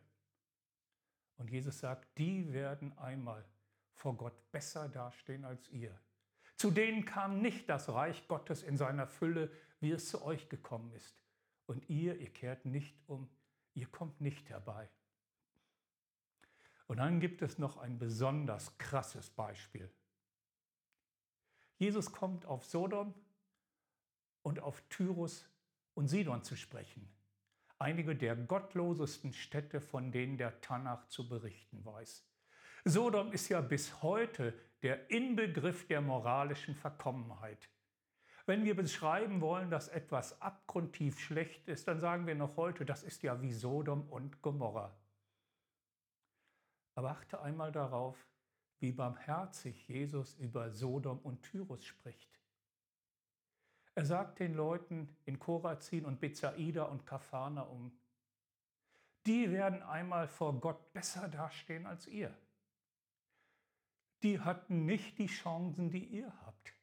Und 1.37 1.51
Jesus 1.51 1.77
sagt, 1.77 2.07
die 2.17 2.51
werden 2.53 2.97
einmal 2.97 3.45
vor 3.93 4.17
Gott 4.17 4.51
besser 4.51 4.89
dastehen 4.89 5.45
als 5.45 5.69
ihr. 5.69 5.95
Zu 6.55 6.71
denen 6.71 7.05
kam 7.05 7.39
nicht 7.39 7.69
das 7.69 7.87
Reich 7.89 8.27
Gottes 8.27 8.63
in 8.63 8.77
seiner 8.77 9.05
Fülle, 9.05 9.51
wie 9.79 9.91
es 9.91 10.09
zu 10.09 10.25
euch 10.25 10.49
gekommen 10.49 10.91
ist. 10.93 11.15
Und 11.67 11.87
ihr, 11.87 12.17
ihr 12.17 12.33
kehrt 12.33 12.65
nicht 12.65 12.97
um, 13.05 13.29
ihr 13.75 13.85
kommt 13.85 14.21
nicht 14.21 14.49
herbei. 14.49 14.89
Und 16.89 16.97
dann 16.97 17.21
gibt 17.21 17.41
es 17.41 17.57
noch 17.57 17.77
ein 17.77 17.97
besonders 17.97 18.77
krasses 18.77 19.29
Beispiel. 19.29 19.89
Jesus 21.77 22.11
kommt 22.11 22.45
auf 22.45 22.65
Sodom 22.65 23.13
und 24.41 24.59
auf 24.59 24.81
Tyrus 24.89 25.49
und 25.93 26.09
Sidon 26.09 26.43
zu 26.43 26.57
sprechen 26.57 27.09
einige 27.79 28.15
der 28.15 28.35
gottlosesten 28.35 29.33
Städte, 29.33 29.79
von 29.79 30.11
denen 30.11 30.37
der 30.37 30.61
Tanach 30.61 31.07
zu 31.07 31.27
berichten 31.27 31.83
weiß. 31.83 32.25
Sodom 32.85 33.31
ist 33.31 33.49
ja 33.49 33.61
bis 33.61 34.03
heute 34.03 34.53
der 34.83 35.09
Inbegriff 35.09 35.87
der 35.87 36.01
moralischen 36.01 36.75
Verkommenheit. 36.75 37.69
Wenn 38.45 38.63
wir 38.63 38.75
beschreiben 38.75 39.41
wollen, 39.41 39.69
dass 39.69 39.87
etwas 39.89 40.41
abgrundtief 40.41 41.19
schlecht 41.19 41.67
ist, 41.67 41.87
dann 41.87 41.99
sagen 41.99 42.27
wir 42.27 42.35
noch 42.35 42.57
heute, 42.57 42.85
das 42.85 43.03
ist 43.03 43.23
ja 43.23 43.41
wie 43.41 43.53
Sodom 43.53 44.09
und 44.09 44.41
Gomorra. 44.41 44.98
Aber 46.99 47.11
achte 47.11 47.39
einmal 47.39 47.71
darauf, 47.71 48.27
wie 48.79 48.91
barmherzig 48.91 49.87
Jesus 49.87 50.35
über 50.35 50.69
Sodom 50.69 51.17
und 51.19 51.41
Tyrus 51.43 51.85
spricht. 51.85 52.41
Er 53.95 54.03
sagt 54.03 54.39
den 54.39 54.53
Leuten 54.53 55.15
in 55.23 55.39
Korazin 55.39 56.03
und 56.03 56.19
Bethsaida 56.19 56.83
und 56.83 57.05
Kapharnaum, 57.05 57.97
die 59.25 59.49
werden 59.49 59.81
einmal 59.81 60.27
vor 60.27 60.59
Gott 60.59 60.91
besser 60.91 61.29
dastehen 61.29 61.85
als 61.85 62.05
ihr. 62.05 62.37
Die 64.21 64.41
hatten 64.41 64.85
nicht 64.85 65.19
die 65.19 65.27
Chancen, 65.27 65.89
die 65.91 66.03
ihr 66.03 66.33
habt. 66.45 66.73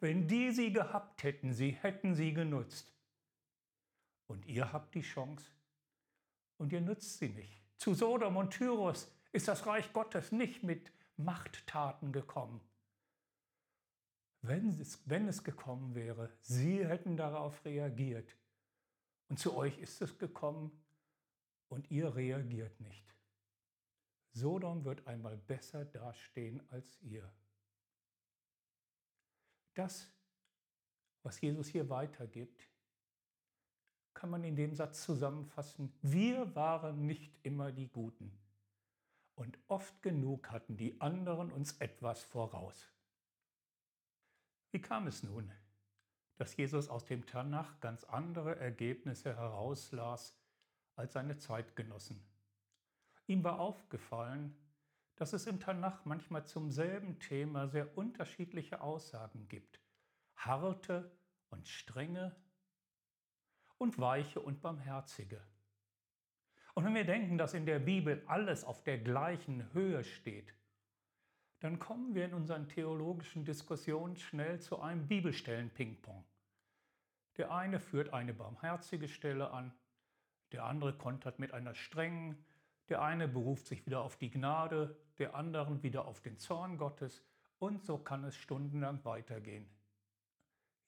Wenn 0.00 0.26
die 0.26 0.50
sie 0.50 0.72
gehabt 0.72 1.22
hätten, 1.22 1.52
sie 1.52 1.70
hätten 1.70 2.16
sie 2.16 2.34
genutzt. 2.34 2.92
Und 4.26 4.46
ihr 4.46 4.72
habt 4.72 4.96
die 4.96 5.02
Chance 5.02 5.48
und 6.58 6.72
ihr 6.72 6.80
nützt 6.80 7.18
sie 7.20 7.28
nicht. 7.28 7.62
Zu 7.78 7.94
Sodom 7.94 8.36
und 8.36 8.50
Tyros 8.50 9.14
ist 9.34 9.48
das 9.48 9.66
Reich 9.66 9.92
Gottes 9.92 10.30
nicht 10.30 10.62
mit 10.62 10.92
Machttaten 11.16 12.12
gekommen. 12.12 12.60
Wenn 14.42 14.80
es, 14.80 15.00
wenn 15.06 15.26
es 15.26 15.42
gekommen 15.42 15.96
wäre, 15.96 16.30
sie 16.40 16.86
hätten 16.86 17.16
darauf 17.16 17.64
reagiert. 17.64 18.36
Und 19.28 19.40
zu 19.40 19.56
euch 19.56 19.76
ist 19.78 20.00
es 20.02 20.16
gekommen 20.18 20.70
und 21.68 21.90
ihr 21.90 22.14
reagiert 22.14 22.78
nicht. 22.80 23.04
Sodom 24.32 24.84
wird 24.84 25.04
einmal 25.08 25.36
besser 25.36 25.84
dastehen 25.84 26.62
als 26.70 27.00
ihr. 27.02 27.28
Das, 29.74 30.08
was 31.24 31.40
Jesus 31.40 31.66
hier 31.66 31.88
weitergibt, 31.90 32.68
kann 34.12 34.30
man 34.30 34.44
in 34.44 34.54
dem 34.54 34.76
Satz 34.76 35.02
zusammenfassen, 35.02 35.92
wir 36.02 36.54
waren 36.54 37.04
nicht 37.04 37.36
immer 37.42 37.72
die 37.72 37.88
Guten 37.88 38.43
und 39.34 39.58
oft 39.68 40.02
genug 40.02 40.50
hatten 40.50 40.76
die 40.76 41.00
anderen 41.00 41.50
uns 41.50 41.72
etwas 41.78 42.22
voraus. 42.24 42.92
Wie 44.70 44.80
kam 44.80 45.06
es 45.06 45.22
nun, 45.22 45.52
dass 46.36 46.56
Jesus 46.56 46.88
aus 46.88 47.04
dem 47.04 47.26
Tanach 47.26 47.80
ganz 47.80 48.04
andere 48.04 48.56
Ergebnisse 48.56 49.36
herauslas 49.36 50.36
als 50.96 51.12
seine 51.12 51.36
Zeitgenossen? 51.38 52.24
Ihm 53.26 53.42
war 53.44 53.60
aufgefallen, 53.60 54.56
dass 55.16 55.32
es 55.32 55.46
im 55.46 55.60
Tanach 55.60 56.04
manchmal 56.04 56.44
zum 56.44 56.70
selben 56.70 57.18
Thema 57.20 57.68
sehr 57.68 57.96
unterschiedliche 57.96 58.80
Aussagen 58.80 59.48
gibt. 59.48 59.80
Harte 60.34 61.16
und 61.50 61.68
strenge 61.68 62.34
und 63.78 63.98
weiche 63.98 64.40
und 64.40 64.60
barmherzige. 64.60 65.40
Und 66.74 66.84
wenn 66.84 66.94
wir 66.94 67.04
denken, 67.04 67.38
dass 67.38 67.54
in 67.54 67.66
der 67.66 67.78
Bibel 67.78 68.22
alles 68.26 68.64
auf 68.64 68.82
der 68.82 68.98
gleichen 68.98 69.72
Höhe 69.72 70.02
steht, 70.02 70.54
dann 71.60 71.78
kommen 71.78 72.14
wir 72.14 72.26
in 72.26 72.34
unseren 72.34 72.68
theologischen 72.68 73.44
Diskussionen 73.44 74.16
schnell 74.16 74.60
zu 74.60 74.80
einem 74.80 75.06
Bibelstellen-Ping-Pong. 75.06 76.24
Der 77.36 77.52
eine 77.52 77.80
führt 77.80 78.12
eine 78.12 78.34
barmherzige 78.34 79.08
Stelle 79.08 79.50
an, 79.50 79.72
der 80.52 80.64
andere 80.64 80.92
kontert 80.96 81.38
mit 81.38 81.52
einer 81.52 81.74
strengen, 81.74 82.44
der 82.88 83.02
eine 83.02 83.28
beruft 83.28 83.66
sich 83.66 83.86
wieder 83.86 84.02
auf 84.02 84.16
die 84.16 84.30
Gnade, 84.30 84.96
der 85.18 85.34
anderen 85.34 85.82
wieder 85.82 86.06
auf 86.06 86.20
den 86.20 86.38
Zorn 86.38 86.76
Gottes 86.76 87.24
und 87.58 87.82
so 87.82 87.98
kann 87.98 88.24
es 88.24 88.36
stundenlang 88.36 89.04
weitergehen. 89.04 89.66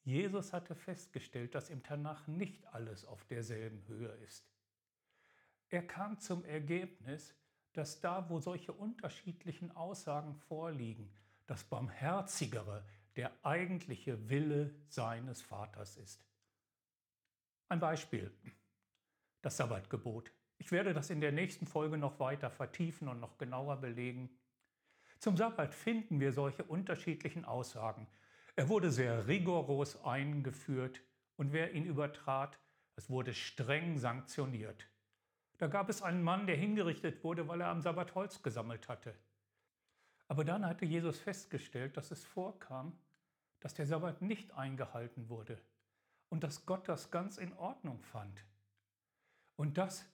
Jesus 0.05 0.53
hatte 0.53 0.75
festgestellt, 0.75 1.55
dass 1.55 1.71
im 1.71 1.83
Tanach 1.83 2.27
nicht 2.27 2.67
alles 2.69 3.05
auf 3.07 3.25
derselben 3.25 3.83
Höhe 3.89 4.13
ist. 4.25 4.47
Er 5.69 5.87
kam 5.87 6.19
zum 6.19 6.45
Ergebnis, 6.45 7.35
dass 7.73 8.01
da, 8.01 8.29
wo 8.31 8.41
solche 8.41 8.73
unterschiedlichen 8.73 9.71
Aussagen 9.73 10.35
vorliegen, 10.35 11.13
das 11.47 11.65
Barmherzigere 11.65 12.85
der 13.17 13.33
eigentliche 13.45 14.29
Wille 14.29 14.75
seines 14.89 15.43
Vaters 15.43 15.97
ist. 15.97 16.25
Ein 17.69 17.81
Beispiel, 17.81 18.33
das 19.43 19.57
Sabbatgebot. 19.57 20.33
Ich 20.59 20.71
werde 20.71 20.95
das 20.95 21.11
in 21.11 21.21
der 21.21 21.33
nächsten 21.33 21.67
Folge 21.67 21.99
noch 21.99 22.19
weiter 22.21 22.51
vertiefen 22.51 23.09
und 23.09 23.21
noch 23.21 23.37
genauer 23.39 23.77
belegen. 23.77 24.31
Zum 25.19 25.37
Sabbat 25.37 25.75
finden 25.75 26.21
wir 26.21 26.33
solche 26.33 26.65
unterschiedlichen 26.65 27.45
Aussagen. 27.45 28.07
Er 28.55 28.69
wurde 28.69 28.91
sehr 28.91 29.27
rigoros 29.27 30.03
eingeführt 30.05 31.03
und 31.37 31.53
wer 31.53 31.75
ihn 31.75 31.85
übertrat, 31.85 32.59
es 32.95 33.11
wurde 33.11 33.35
streng 33.35 33.99
sanktioniert. 33.99 34.89
Da 35.59 35.67
gab 35.69 35.89
es 35.89 36.03
einen 36.03 36.23
Mann, 36.23 36.47
der 36.47 36.57
hingerichtet 36.57 37.25
wurde, 37.25 37.49
weil 37.49 37.61
er 37.61 37.69
am 37.69 37.81
Sabbat 37.81 38.15
Holz 38.15 38.43
gesammelt 38.43 38.89
hatte. 38.89 39.15
Aber 40.29 40.45
dann 40.45 40.67
hatte 40.67 40.85
Jesus 40.85 41.19
festgestellt, 41.19 41.97
dass 41.97 42.11
es 42.11 42.25
vorkam, 42.25 42.99
dass 43.61 43.75
der 43.75 43.87
Sabbat 43.87 44.23
nicht 44.23 44.53
eingehalten 44.53 45.29
wurde 45.29 45.59
und 46.29 46.43
dass 46.43 46.67
Gott 46.67 46.89
das 46.89 47.11
ganz 47.11 47.39
in 47.39 47.53
Ordnung 47.55 48.03
fand. 48.03 48.45
Und 49.57 49.79
das, 49.79 50.05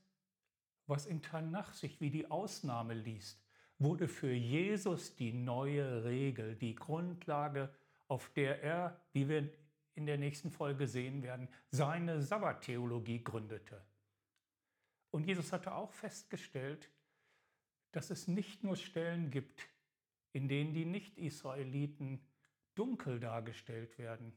was 0.87 1.07
in 1.07 1.23
Tanach 1.23 1.73
sich 1.73 2.01
wie 2.01 2.11
die 2.11 2.31
Ausnahme 2.31 2.95
liest, 2.95 3.43
wurde 3.79 4.07
für 4.07 4.33
Jesus 4.33 5.17
die 5.17 5.33
neue 5.33 6.05
Regel, 6.05 6.55
die 6.55 6.75
Grundlage 6.75 7.75
auf 8.07 8.31
der 8.31 8.63
er, 8.63 9.01
wie 9.13 9.29
wir 9.29 9.49
in 9.95 10.07
der 10.07 10.19
nächsten 10.19 10.51
Folge 10.51 10.87
sehen 10.87 11.23
werden, 11.23 11.49
seine 11.71 12.23
Sabbattheologie 12.23 13.25
gründete. 13.25 13.83
Und 15.13 15.27
Jesus 15.27 15.53
hatte 15.53 15.75
auch 15.75 15.93
festgestellt, 15.93 16.91
dass 17.93 18.11
es 18.11 18.27
nicht 18.27 18.65
nur 18.65 18.77
Stellen 18.77 19.31
gibt, 19.31 19.69
in 20.33 20.49
denen 20.49 20.73
die 20.73 20.87
Nicht-Israeliten 20.87 22.21
dunkel 22.75 23.21
dargestellt 23.21 23.99
werden, 23.99 24.33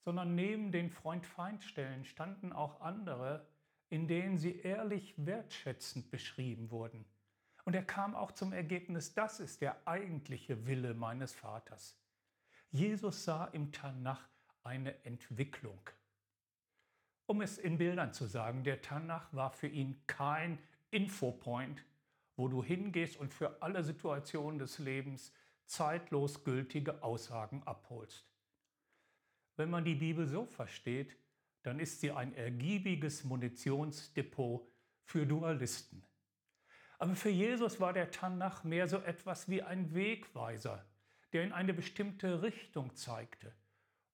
sondern 0.00 0.34
neben 0.34 0.72
den 0.72 0.90
Freund-Feind-Stellen 0.90 2.04
standen 2.06 2.52
auch 2.52 2.80
andere, 2.80 3.46
in 3.90 4.08
denen 4.08 4.38
sie 4.38 4.58
ehrlich 4.60 5.14
wertschätzend 5.18 6.10
beschrieben 6.10 6.70
wurden. 6.70 7.04
Und 7.66 7.74
er 7.74 7.84
kam 7.84 8.14
auch 8.14 8.32
zum 8.32 8.54
Ergebnis, 8.54 9.12
das 9.12 9.40
ist 9.40 9.60
der 9.60 9.86
eigentliche 9.86 10.66
Wille 10.66 10.94
meines 10.94 11.34
Vaters. 11.34 11.94
Jesus 12.70 13.24
sah 13.24 13.44
im 13.44 13.72
Tanach 13.72 14.26
eine 14.62 15.04
Entwicklung. 15.04 15.78
Um 17.28 17.42
es 17.42 17.58
in 17.58 17.76
Bildern 17.76 18.14
zu 18.14 18.24
sagen, 18.24 18.64
der 18.64 18.80
Tanach 18.80 19.30
war 19.34 19.50
für 19.50 19.66
ihn 19.66 20.00
kein 20.06 20.58
Infopoint, 20.90 21.84
wo 22.36 22.48
du 22.48 22.64
hingehst 22.64 23.18
und 23.18 23.34
für 23.34 23.60
alle 23.60 23.84
Situationen 23.84 24.58
des 24.58 24.78
Lebens 24.78 25.30
zeitlos 25.66 26.42
gültige 26.42 27.02
Aussagen 27.02 27.62
abholst. 27.66 28.26
Wenn 29.56 29.68
man 29.68 29.84
die 29.84 29.96
Bibel 29.96 30.26
so 30.26 30.46
versteht, 30.46 31.18
dann 31.64 31.80
ist 31.80 32.00
sie 32.00 32.12
ein 32.12 32.32
ergiebiges 32.34 33.24
Munitionsdepot 33.24 34.66
für 35.04 35.26
Dualisten. 35.26 36.02
Aber 36.98 37.14
für 37.14 37.28
Jesus 37.28 37.78
war 37.78 37.92
der 37.92 38.10
Tanach 38.10 38.64
mehr 38.64 38.88
so 38.88 39.00
etwas 39.00 39.50
wie 39.50 39.62
ein 39.62 39.92
Wegweiser, 39.94 40.86
der 41.34 41.44
in 41.44 41.52
eine 41.52 41.74
bestimmte 41.74 42.40
Richtung 42.40 42.96
zeigte. 42.96 43.54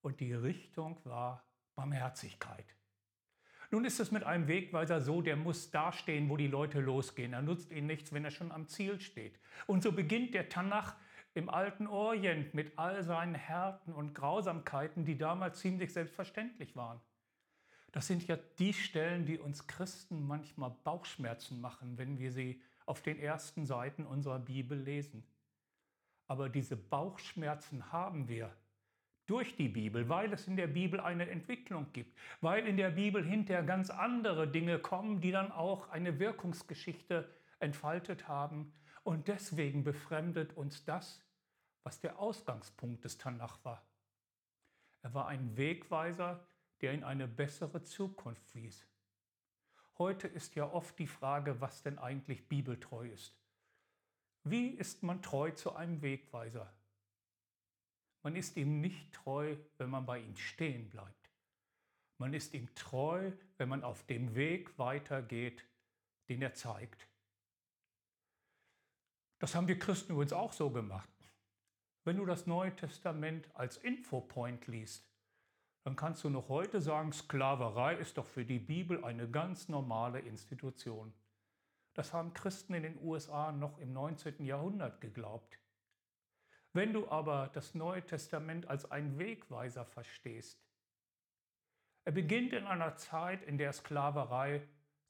Und 0.00 0.18
die 0.18 0.33
Richtung 0.33 0.98
war 1.05 1.46
Barmherzigkeit. 1.77 2.74
Nun 3.75 3.85
ist 3.85 3.99
es 3.99 4.13
mit 4.13 4.23
einem 4.23 4.47
Wegweiser 4.47 5.01
so, 5.01 5.21
der 5.21 5.35
muss 5.35 5.73
dastehen, 5.73 6.31
wo 6.31 6.37
die 6.37 6.47
Leute 6.47 6.79
losgehen. 6.79 7.33
Er 7.33 7.43
nutzt 7.43 7.73
ihnen 7.73 7.89
nichts, 7.89 8.13
wenn 8.13 8.25
er 8.25 8.31
schon 8.31 8.53
am 8.53 8.69
Ziel 8.69 9.01
steht. 9.01 9.37
Und 9.67 9.83
so 9.83 9.91
beginnt 9.91 10.33
der 10.33 10.49
Tanach 10.49 10.95
im 11.35 11.51
alten 11.51 11.89
Orient 11.89 12.55
mit 12.55 12.79
all 12.79 13.03
seinen 13.03 13.35
Härten 13.35 13.93
und 13.93 14.15
Grausamkeiten, 14.15 15.05
die 15.05 15.19
damals 15.19 15.59
ziemlich 15.59 15.93
selbstverständlich 15.93 16.77
waren. 16.77 17.01
Das 17.91 18.07
sind 18.07 18.25
ja 18.29 18.39
die 18.61 18.73
Stellen, 18.73 19.27
die 19.27 19.41
uns 19.41 19.67
Christen 19.67 20.25
manchmal 20.25 20.71
Bauchschmerzen 20.85 21.61
machen, 21.61 21.99
wenn 21.99 22.21
wir 22.21 22.31
sie 22.31 22.63
auf 22.87 23.03
den 23.03 23.19
ersten 23.19 23.67
Seiten 23.67 24.07
unserer 24.07 24.39
Bibel 24.39 24.79
lesen. 24.79 25.25
Aber 26.29 26.49
diese 26.49 26.77
Bauchschmerzen 26.77 27.91
haben 27.91 28.29
wir 28.29 28.55
durch 29.27 29.57
die 29.57 29.69
Bibel, 29.69 30.09
weil 30.09 30.33
es 30.33 30.47
in 30.47 30.57
der 30.57 30.67
Bibel 30.67 31.01
eine 31.01 31.29
Entwicklung 31.29 31.93
gibt, 31.93 32.17
weil 32.41 32.67
in 32.67 32.77
der 32.77 32.91
Bibel 32.91 33.25
hinterher 33.25 33.63
ganz 33.63 33.91
andere 33.91 34.49
Dinge 34.49 34.79
kommen, 34.79 35.21
die 35.21 35.31
dann 35.31 35.51
auch 35.51 35.89
eine 35.89 36.19
Wirkungsgeschichte 36.19 37.29
entfaltet 37.59 38.29
haben. 38.29 38.73
Und 39.03 39.29
deswegen 39.29 39.85
befremdet 39.85 40.57
uns 40.57 40.85
das, 40.85 41.23
was 41.83 42.01
der 42.01 42.19
Ausgangspunkt 42.19 43.05
des 43.05 43.19
Tanach 43.19 43.63
war. 43.65 43.87
Er 45.03 45.13
war 45.15 45.29
ein 45.29 45.57
Wegweiser, 45.57 46.47
der 46.81 46.93
in 46.93 47.05
eine 47.05 47.29
bessere 47.29 47.83
Zukunft 47.83 48.55
wies. 48.55 48.87
Heute 49.99 50.27
ist 50.27 50.55
ja 50.55 50.71
oft 50.71 50.99
die 50.99 51.07
Frage, 51.07 51.61
was 51.61 51.83
denn 51.83 51.99
eigentlich 51.99 52.49
bibeltreu 52.49 53.09
ist. 53.09 53.39
Wie 54.43 54.69
ist 54.69 55.03
man 55.03 55.23
treu 55.23 55.51
zu 55.53 55.75
einem 55.75 56.03
Wegweiser? 56.03 56.73
Man 58.25 58.37
ist 58.37 58.57
ihm 58.57 58.81
nicht 58.81 59.13
treu, 59.13 59.55
wenn 59.77 59.91
man 59.91 60.07
bei 60.07 60.19
ihm 60.19 60.35
stehen 60.37 60.89
bleibt. 60.89 61.31
Man 62.17 62.33
ist 62.33 62.55
ihm 62.55 62.75
treu, 62.75 63.31
wenn 63.59 63.69
man 63.69 63.85
auf 63.85 64.03
dem 64.07 64.35
Weg 64.35 64.79
weitergeht, 64.79 65.63
den 66.31 66.41
er 66.41 66.55
zeigt. 66.55 67.07
Das 69.41 69.55
haben 69.55 69.69
wir 69.69 69.79
Christen 69.79 70.13
übrigens 70.13 70.33
auch 70.33 70.55
so 70.55 70.71
gemacht. 70.71 71.11
Wenn 72.05 72.17
du 72.17 72.25
das 72.25 72.47
Neue 72.47 72.75
Testament 72.75 73.47
als 73.53 73.77
Infopoint 73.77 74.67
liest, 74.69 75.07
dann 75.83 75.95
kannst 75.95 76.25
du 76.25 76.31
noch 76.31 76.49
heute 76.49 76.81
sagen, 76.81 77.13
Sklaverei 77.13 77.97
ist 77.97 78.17
doch 78.17 78.27
für 78.27 78.47
die 78.47 78.59
Bibel 78.59 79.05
eine 79.05 79.31
ganz 79.31 79.69
normale 79.69 80.21
Institution. 80.21 81.13
Das 81.93 82.15
haben 82.15 82.33
Christen 82.33 82.73
in 82.73 82.85
den 82.85 82.99
USA 83.03 83.53
noch 83.53 83.77
im 83.79 83.93
19. 83.93 84.47
Jahrhundert 84.47 85.03
geglaubt. 85.03 85.59
Wenn 86.75 86.93
du 86.93 87.09
aber 87.09 87.51
das 87.53 87.77
Neue 87.77 88.05
Testament 88.05 88.67
als 88.67 88.91
einen 88.91 89.17
Wegweiser 89.17 89.85
verstehst, 89.85 90.61
er 92.05 92.11
beginnt 92.11 92.53
in 92.53 92.67
einer 92.67 92.97
Zeit, 92.97 93.45
in 93.45 93.59
der 93.59 93.73
Sklaverei 93.73 94.61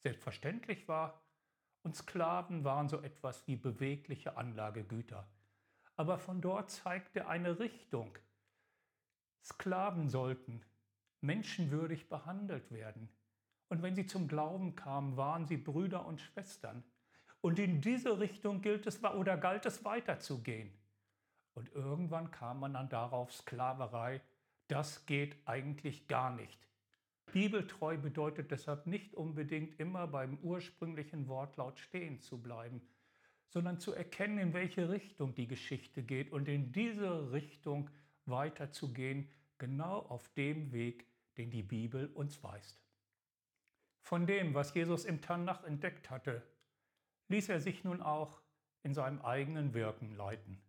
selbstverständlich 0.03 0.87
war 0.89 1.23
und 1.83 1.97
Sklaven 1.97 2.65
waren 2.65 2.91
so 2.91 3.01
etwas 3.01 3.47
wie 3.47 3.57
bewegliche 3.57 4.37
Anlagegüter. 4.37 5.27
Aber 5.97 6.19
von 6.19 6.43
dort 6.43 6.71
zeigt 6.71 7.17
er 7.17 7.29
eine 7.29 7.59
Richtung. 7.59 8.19
Sklaven 9.43 10.11
sollten 10.11 10.61
menschenwürdig 11.23 12.11
behandelt 12.11 12.71
werden. 12.73 13.09
Und 13.69 13.83
wenn 13.83 13.95
sie 13.95 14.07
zum 14.07 14.29
Glauben 14.29 14.77
kamen, 14.77 15.17
waren 15.17 15.47
sie 15.47 15.57
Brüder 15.57 16.05
und 16.05 16.21
Schwestern. 16.21 16.85
Und 17.41 17.59
in 17.59 17.81
diese 17.81 18.21
Richtung 18.21 18.61
gilt 18.61 18.87
es 18.87 19.03
oder 19.03 19.39
galt 19.39 19.65
es 19.65 19.83
weiterzugehen. 19.83 20.84
Und 21.55 21.73
irgendwann 21.75 22.31
kam 22.31 22.61
man 22.61 22.75
dann 22.75 22.89
darauf, 22.89 23.33
Sklaverei, 23.33 24.21
das 24.69 25.07
geht 25.07 25.37
eigentlich 25.47 26.09
gar 26.09 26.35
nicht. 26.35 26.59
Bibeltreu 27.33 27.97
bedeutet 27.97 28.51
deshalb 28.51 28.87
nicht 28.87 29.15
unbedingt 29.15 29.79
immer 29.81 30.07
beim 30.07 30.39
ursprünglichen 30.43 31.27
Wortlaut 31.29 31.79
stehen 31.79 32.21
zu 32.21 32.41
bleiben, 32.41 32.81
sondern 33.49 33.79
zu 33.79 33.93
erkennen, 33.93 34.39
in 34.39 34.53
welche 34.53 34.89
Richtung 34.89 35.35
die 35.35 35.47
Geschichte 35.47 36.03
geht 36.03 36.31
und 36.31 36.49
in 36.49 36.73
diese 36.73 37.33
Richtung 37.33 37.91
weiterzugehen, 38.27 39.29
genau 39.59 39.99
auf 40.01 40.29
dem 40.35 40.73
Weg, 40.73 41.07
den 41.37 41.51
die 41.51 41.63
Bibel 41.63 42.07
uns 42.15 42.43
weist. 42.43 42.81
Von 44.03 44.27
dem, 44.27 44.55
was 44.55 44.75
Jesus 44.75 45.05
im 45.05 45.21
Tanach 45.21 45.65
entdeckt 45.65 46.11
hatte, 46.11 46.43
ließ 47.29 47.49
er 47.49 47.61
sich 47.61 47.85
nun 47.85 48.03
auch 48.03 48.41
in 48.83 48.95
seinem 48.95 49.23
eigenen 49.23 49.73
Wirken 49.73 50.15
leiten. 50.15 50.61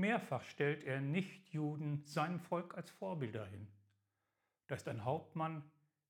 Mehrfach 0.00 0.42
stellt 0.42 0.82
er 0.84 1.00
Nichtjuden 1.00 2.02
seinem 2.04 2.40
Volk 2.40 2.76
als 2.76 2.90
Vorbilder 2.90 3.46
hin. 3.46 3.68
Da 4.66 4.74
ist 4.74 4.88
ein 4.88 5.04
Hauptmann, 5.04 5.62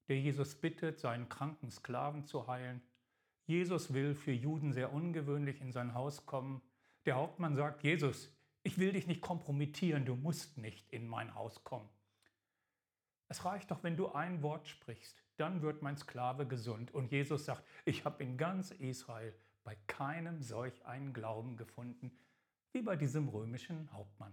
der 0.08 0.18
Jesus 0.18 0.54
bittet, 0.54 0.98
seinen 0.98 1.28
kranken 1.28 1.70
Sklaven 1.70 2.24
zu 2.24 2.46
heilen. 2.46 2.82
Jesus 3.46 3.92
will 3.92 4.14
für 4.14 4.32
Juden 4.32 4.72
sehr 4.72 4.92
ungewöhnlich 4.92 5.60
in 5.60 5.72
sein 5.72 5.94
Haus 5.94 6.24
kommen. 6.24 6.62
Der 7.04 7.16
Hauptmann 7.16 7.56
sagt, 7.56 7.82
Jesus, 7.82 8.32
ich 8.62 8.78
will 8.78 8.92
dich 8.92 9.06
nicht 9.06 9.20
kompromittieren, 9.20 10.04
du 10.04 10.14
musst 10.14 10.58
nicht 10.58 10.88
in 10.92 11.06
mein 11.06 11.34
Haus 11.34 11.64
kommen. 11.64 11.88
Es 13.28 13.44
reicht 13.44 13.70
doch, 13.70 13.82
wenn 13.82 13.96
du 13.96 14.12
ein 14.12 14.42
Wort 14.42 14.68
sprichst, 14.68 15.22
dann 15.36 15.62
wird 15.62 15.82
mein 15.82 15.96
Sklave 15.96 16.46
gesund. 16.46 16.92
Und 16.92 17.10
Jesus 17.10 17.44
sagt, 17.44 17.64
ich 17.84 18.04
habe 18.04 18.22
in 18.22 18.36
ganz 18.36 18.70
Israel 18.72 19.34
bei 19.64 19.76
keinem 19.86 20.42
solch 20.42 20.84
einen 20.84 21.12
Glauben 21.12 21.56
gefunden, 21.56 22.12
wie 22.72 22.82
bei 22.82 22.96
diesem 22.96 23.28
römischen 23.28 23.92
Hauptmann. 23.92 24.32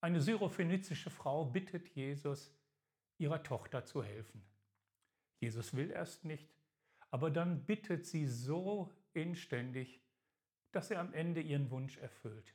Eine 0.00 0.20
syrophönizische 0.20 1.10
Frau 1.10 1.44
bittet 1.44 1.88
Jesus, 1.88 2.52
ihrer 3.18 3.42
Tochter 3.42 3.84
zu 3.84 4.02
helfen. 4.02 4.44
Jesus 5.40 5.74
will 5.74 5.90
erst 5.90 6.24
nicht, 6.24 6.54
aber 7.10 7.30
dann 7.30 7.64
bittet 7.64 8.06
sie 8.06 8.26
so 8.26 8.92
inständig, 9.12 10.02
dass 10.72 10.90
er 10.90 11.00
am 11.00 11.12
Ende 11.14 11.40
ihren 11.40 11.70
Wunsch 11.70 11.96
erfüllt. 11.98 12.54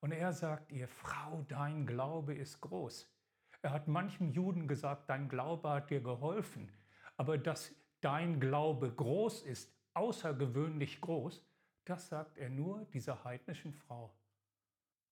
Und 0.00 0.12
er 0.12 0.32
sagt 0.32 0.72
ihr, 0.72 0.88
Frau, 0.88 1.44
dein 1.48 1.86
Glaube 1.86 2.34
ist 2.34 2.60
groß. 2.60 3.08
Er 3.62 3.72
hat 3.72 3.88
manchem 3.88 4.30
Juden 4.30 4.66
gesagt, 4.66 5.10
dein 5.10 5.28
Glaube 5.28 5.68
hat 5.68 5.90
dir 5.90 6.00
geholfen, 6.00 6.72
aber 7.16 7.36
dass 7.36 7.74
dein 8.00 8.40
Glaube 8.40 8.90
groß 8.92 9.42
ist, 9.42 9.70
außergewöhnlich 9.92 11.00
groß, 11.00 11.44
das 11.84 12.08
sagt 12.08 12.38
er 12.38 12.48
nur 12.48 12.84
dieser 12.86 13.24
heidnischen 13.24 13.72
Frau. 13.72 14.14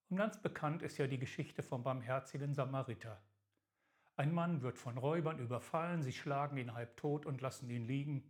Und 0.09 0.17
ganz 0.17 0.41
bekannt 0.41 0.83
ist 0.83 0.99
ja 0.99 1.07
die 1.07 1.19
Geschichte 1.19 1.63
vom 1.63 1.83
barmherzigen 1.83 2.55
Samariter. 2.55 3.23
Ein 4.17 4.33
Mann 4.33 4.63
wird 4.63 4.79
von 4.79 4.99
Räubern 4.99 5.39
überfallen, 5.39 6.03
sie 6.03 6.13
schlagen 6.13 6.57
ihn 6.57 6.75
halb 6.75 6.97
tot 6.97 7.27
und 7.27 7.41
lassen 7.41 7.71
ihn 7.71 7.87
liegen. 7.87 8.25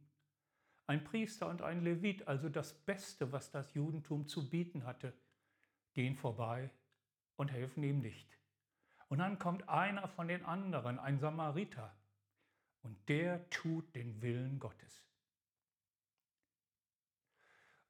Ein 0.87 1.05
Priester 1.05 1.49
und 1.49 1.63
ein 1.63 1.83
Levit, 1.83 2.27
also 2.27 2.49
das 2.49 2.75
Beste, 2.75 3.33
was 3.33 3.51
das 3.51 3.75
Judentum 3.75 4.27
zu 4.27 4.49
bieten 4.51 4.85
hatte, 4.85 5.15
gehen 5.95 6.17
vorbei 6.17 6.71
und 7.37 7.51
helfen 7.51 7.83
ihm 7.83 8.01
nicht. 8.01 8.39
Und 9.09 9.19
dann 9.19 9.39
kommt 9.39 9.69
einer 9.69 10.09
von 10.09 10.29
den 10.29 10.45
anderen, 10.45 10.99
ein 10.99 11.19
Samariter, 11.19 11.95
und 12.83 13.09
der 13.09 13.49
tut 13.51 13.95
den 13.95 14.21
Willen 14.23 14.59
Gottes. 14.59 15.08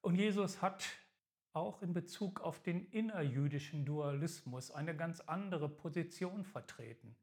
Und 0.09 0.15
Jesus 0.15 0.63
hat 0.63 0.89
auch 1.53 1.83
in 1.83 1.93
Bezug 1.93 2.41
auf 2.41 2.63
den 2.63 2.87
innerjüdischen 2.93 3.85
Dualismus 3.85 4.71
eine 4.71 4.97
ganz 4.97 5.21
andere 5.21 5.69
Position 5.69 6.45
vertreten. 6.45 7.15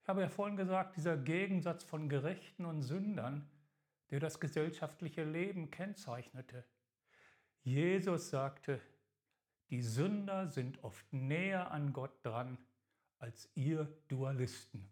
Ich 0.00 0.08
habe 0.08 0.20
ja 0.20 0.28
vorhin 0.28 0.56
gesagt, 0.56 0.94
dieser 0.94 1.16
Gegensatz 1.16 1.82
von 1.82 2.08
Gerechten 2.08 2.66
und 2.66 2.82
Sündern, 2.82 3.50
der 4.10 4.20
das 4.20 4.38
gesellschaftliche 4.38 5.24
Leben 5.24 5.72
kennzeichnete. 5.72 6.64
Jesus 7.64 8.30
sagte, 8.30 8.80
die 9.68 9.82
Sünder 9.82 10.46
sind 10.46 10.84
oft 10.84 11.12
näher 11.12 11.72
an 11.72 11.92
Gott 11.92 12.24
dran 12.24 12.58
als 13.18 13.50
ihr 13.56 13.92
Dualisten. 14.06 14.88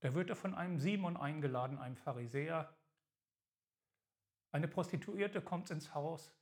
Da 0.00 0.14
wird 0.14 0.30
er 0.30 0.36
von 0.36 0.52
einem 0.52 0.80
Simon 0.80 1.16
eingeladen, 1.16 1.78
einem 1.78 1.96
Pharisäer. 1.96 2.75
Eine 4.56 4.68
Prostituierte 4.68 5.42
kommt 5.42 5.70
ins 5.70 5.92
Haus, 5.92 6.32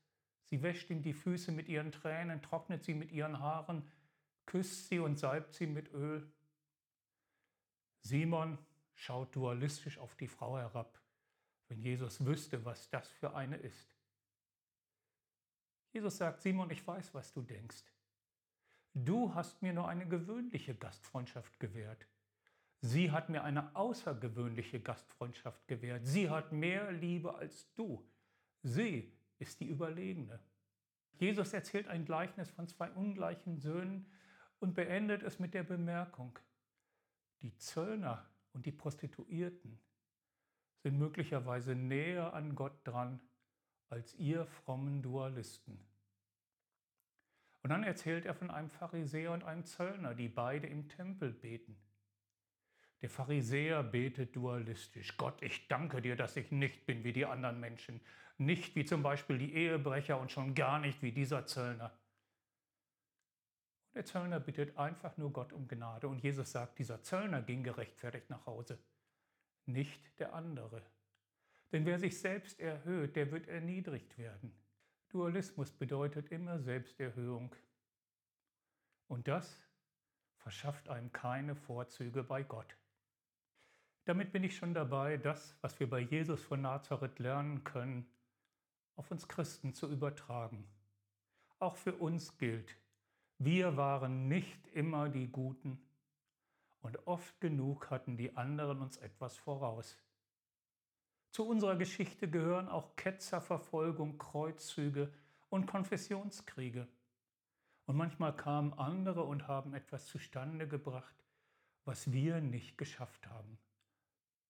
Sie 0.45 0.63
wäscht 0.63 0.89
ihm 0.89 1.03
die 1.03 1.15
Füße 1.15 1.51
mit 1.51 1.69
ihren 1.69 1.91
Tränen, 1.91 2.41
trocknet 2.41 2.85
sie 2.85 2.95
mit 2.95 3.11
ihren 3.11 3.41
Haaren, 3.41 3.91
küsst 4.47 4.87
sie 4.87 5.01
und 5.01 5.19
salbt 5.19 5.53
sie 5.53 5.67
mit 5.67 5.93
Öl. 5.93 6.31
Simon 8.03 8.57
schaut 8.95 9.35
dualistisch 9.35 9.99
auf 9.99 10.15
die 10.15 10.29
Frau 10.29 10.57
herab, 10.57 11.03
wenn 11.67 11.81
Jesus 11.81 12.25
wüsste, 12.25 12.65
was 12.65 12.89
das 12.89 13.09
für 13.09 13.35
eine 13.35 13.57
ist. 13.57 13.93
Jesus 15.91 16.17
sagt, 16.17 16.41
Simon, 16.41 16.71
ich 16.71 16.87
weiß, 16.87 17.15
was 17.15 17.33
du 17.33 17.43
denkst. 17.43 17.83
Du 18.93 19.35
hast 19.35 19.61
mir 19.61 19.73
nur 19.73 19.89
eine 19.89 20.07
gewöhnliche 20.07 20.77
Gastfreundschaft 20.77 21.59
gewährt. 21.59 22.07
Sie 22.87 23.11
hat 23.11 23.31
mir 23.31 23.43
eine 23.43 23.75
außergewöhnliche 23.75 24.79
Gastfreundschaft 24.79 25.67
gewährt. 25.67 26.05
Sie 26.05 26.29
hat 26.29 26.53
mehr 26.53 26.93
Liebe 26.93 27.35
als 27.35 27.73
du. 27.73 28.07
Sie 28.63 29.11
ist 29.39 29.61
die 29.61 29.69
überlegene. 29.69 30.39
Jesus 31.15 31.55
erzählt 31.55 31.89
ein 31.89 32.05
Gleichnis 32.05 32.51
von 32.51 32.69
zwei 32.69 32.91
ungleichen 32.91 33.57
Söhnen 33.57 34.05
und 34.59 34.75
beendet 34.75 35.23
es 35.23 35.39
mit 35.39 35.55
der 35.55 35.63
Bemerkung, 35.63 36.39
die 37.41 37.57
Zöllner 37.57 38.29
und 38.53 38.67
die 38.67 38.73
Prostituierten 38.73 39.81
sind 40.83 40.99
möglicherweise 40.99 41.75
näher 41.75 42.35
an 42.35 42.55
Gott 42.55 42.77
dran 42.85 43.19
als 43.89 44.15
ihr 44.17 44.45
frommen 44.45 45.01
Dualisten. 45.01 45.81
Und 47.63 47.71
dann 47.71 47.83
erzählt 47.83 48.27
er 48.27 48.35
von 48.35 48.51
einem 48.51 48.69
Pharisäer 48.69 49.33
und 49.33 49.43
einem 49.43 49.65
Zöllner, 49.65 50.15
die 50.15 50.29
beide 50.29 50.67
im 50.67 50.91
Tempel 50.91 51.33
beten. 51.33 51.79
Der 53.05 53.11
Pharisäer 53.11 53.83
betet 53.83 54.35
dualistisch. 54.35 55.19
Gott, 55.19 55.43
ich 55.43 55.69
danke 55.69 56.01
dir, 56.01 56.17
dass 56.17 56.39
ich 56.39 56.51
nicht 56.51 56.87
bin 56.87 57.05
wie 57.05 57.13
die 57.13 57.27
anderen 57.27 57.61
Menschen, 57.61 58.01
nicht 58.39 58.77
wie 58.77 58.87
zum 58.87 59.03
Beispiel 59.03 59.37
die 59.37 59.53
Ehebrecher 59.53 60.19
und 60.19 60.33
schon 60.33 60.55
gar 60.55 60.79
nicht 60.79 61.03
wie 61.03 61.13
dieser 61.13 61.45
Zöllner. 61.45 61.93
Der 63.93 64.07
Zöllner 64.07 64.41
bittet 64.41 64.79
einfach 64.79 65.19
nur 65.19 65.35
Gott 65.35 65.53
um 65.53 65.69
Gnade 65.69 66.09
und 66.09 66.23
Jesus 66.23 66.51
sagt, 66.51 66.79
dieser 66.79 67.03
Zöllner 67.03 67.43
ging 67.43 67.63
gerechtfertigt 67.63 68.31
nach 68.31 68.47
Hause, 68.47 68.79
nicht 69.67 70.19
der 70.19 70.33
andere. 70.33 70.81
Denn 71.73 71.85
wer 71.85 71.99
sich 71.99 72.19
selbst 72.19 72.59
erhöht, 72.59 73.17
der 73.17 73.31
wird 73.31 73.49
erniedrigt 73.49 74.17
werden. 74.17 74.51
Dualismus 75.11 75.71
bedeutet 75.71 76.33
immer 76.33 76.59
Selbsterhöhung. 76.59 77.55
Und 79.09 79.29
das 79.29 79.63
verschafft 80.39 80.89
einem 80.89 81.13
keine 81.13 81.55
Vorzüge 81.55 82.25
bei 82.25 82.43
Gott. 82.43 82.75
Damit 84.05 84.33
bin 84.33 84.45
ich 84.45 84.57
schon 84.57 84.75
dabei, 84.75 85.17
das, 85.17 85.57
was 85.63 85.81
wir 85.81 85.89
bei 85.89 86.01
Jesus 86.01 86.43
von 86.43 86.61
Nazareth 86.61 87.19
lernen 87.19 87.65
können, 87.65 88.07
auf 88.97 89.11
uns 89.11 89.29
Christen 89.29 89.73
zu 89.73 89.91
übertragen. 89.91 90.67
Auch 91.59 91.77
für 91.77 91.95
uns 91.95 92.37
gilt, 92.37 92.77
wir 93.39 93.77
waren 93.77 94.29
nicht 94.29 94.67
immer 94.69 95.09
die 95.09 95.29
Guten 95.29 95.81
und 96.83 97.07
oft 97.07 97.41
genug 97.41 97.91
hatten 97.91 98.17
die 98.19 98.37
anderen 98.37 98.83
uns 98.83 98.99
etwas 98.99 99.37
voraus. 99.39 99.97
Zu 101.31 101.49
unserer 101.49 101.77
Geschichte 101.77 102.31
gehören 102.31 102.69
auch 102.69 102.95
Ketzerverfolgung, 102.97 104.19
Kreuzzüge 104.19 105.13
und 105.49 105.67
Konfessionskriege. 105.67 106.87
Und 107.87 107.97
manchmal 107.97 108.37
kamen 108.37 108.75
andere 108.75 109.25
und 109.25 109.49
haben 109.49 109.75
etwas 109.75 110.07
zustande 110.07 110.69
gebracht, 110.69 111.17
was 111.85 112.13
wir 112.13 112.41
nicht 112.41 112.79
geschafft 112.79 113.27
haben. 113.29 113.59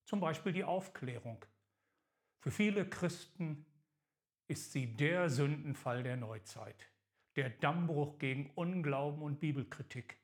Zum 0.04 0.20
Beispiel 0.20 0.52
die 0.52 0.64
Aufklärung. 0.64 1.44
Für 2.40 2.50
viele 2.50 2.88
Christen 2.88 3.64
ist 4.46 4.72
sie 4.72 4.96
der 4.96 5.30
Sündenfall 5.30 6.02
der 6.02 6.16
Neuzeit. 6.16 6.90
der 7.36 7.50
Dammbruch 7.50 8.18
gegen 8.18 8.50
Unglauben 8.54 9.22
und 9.22 9.40
Bibelkritik. 9.40 10.18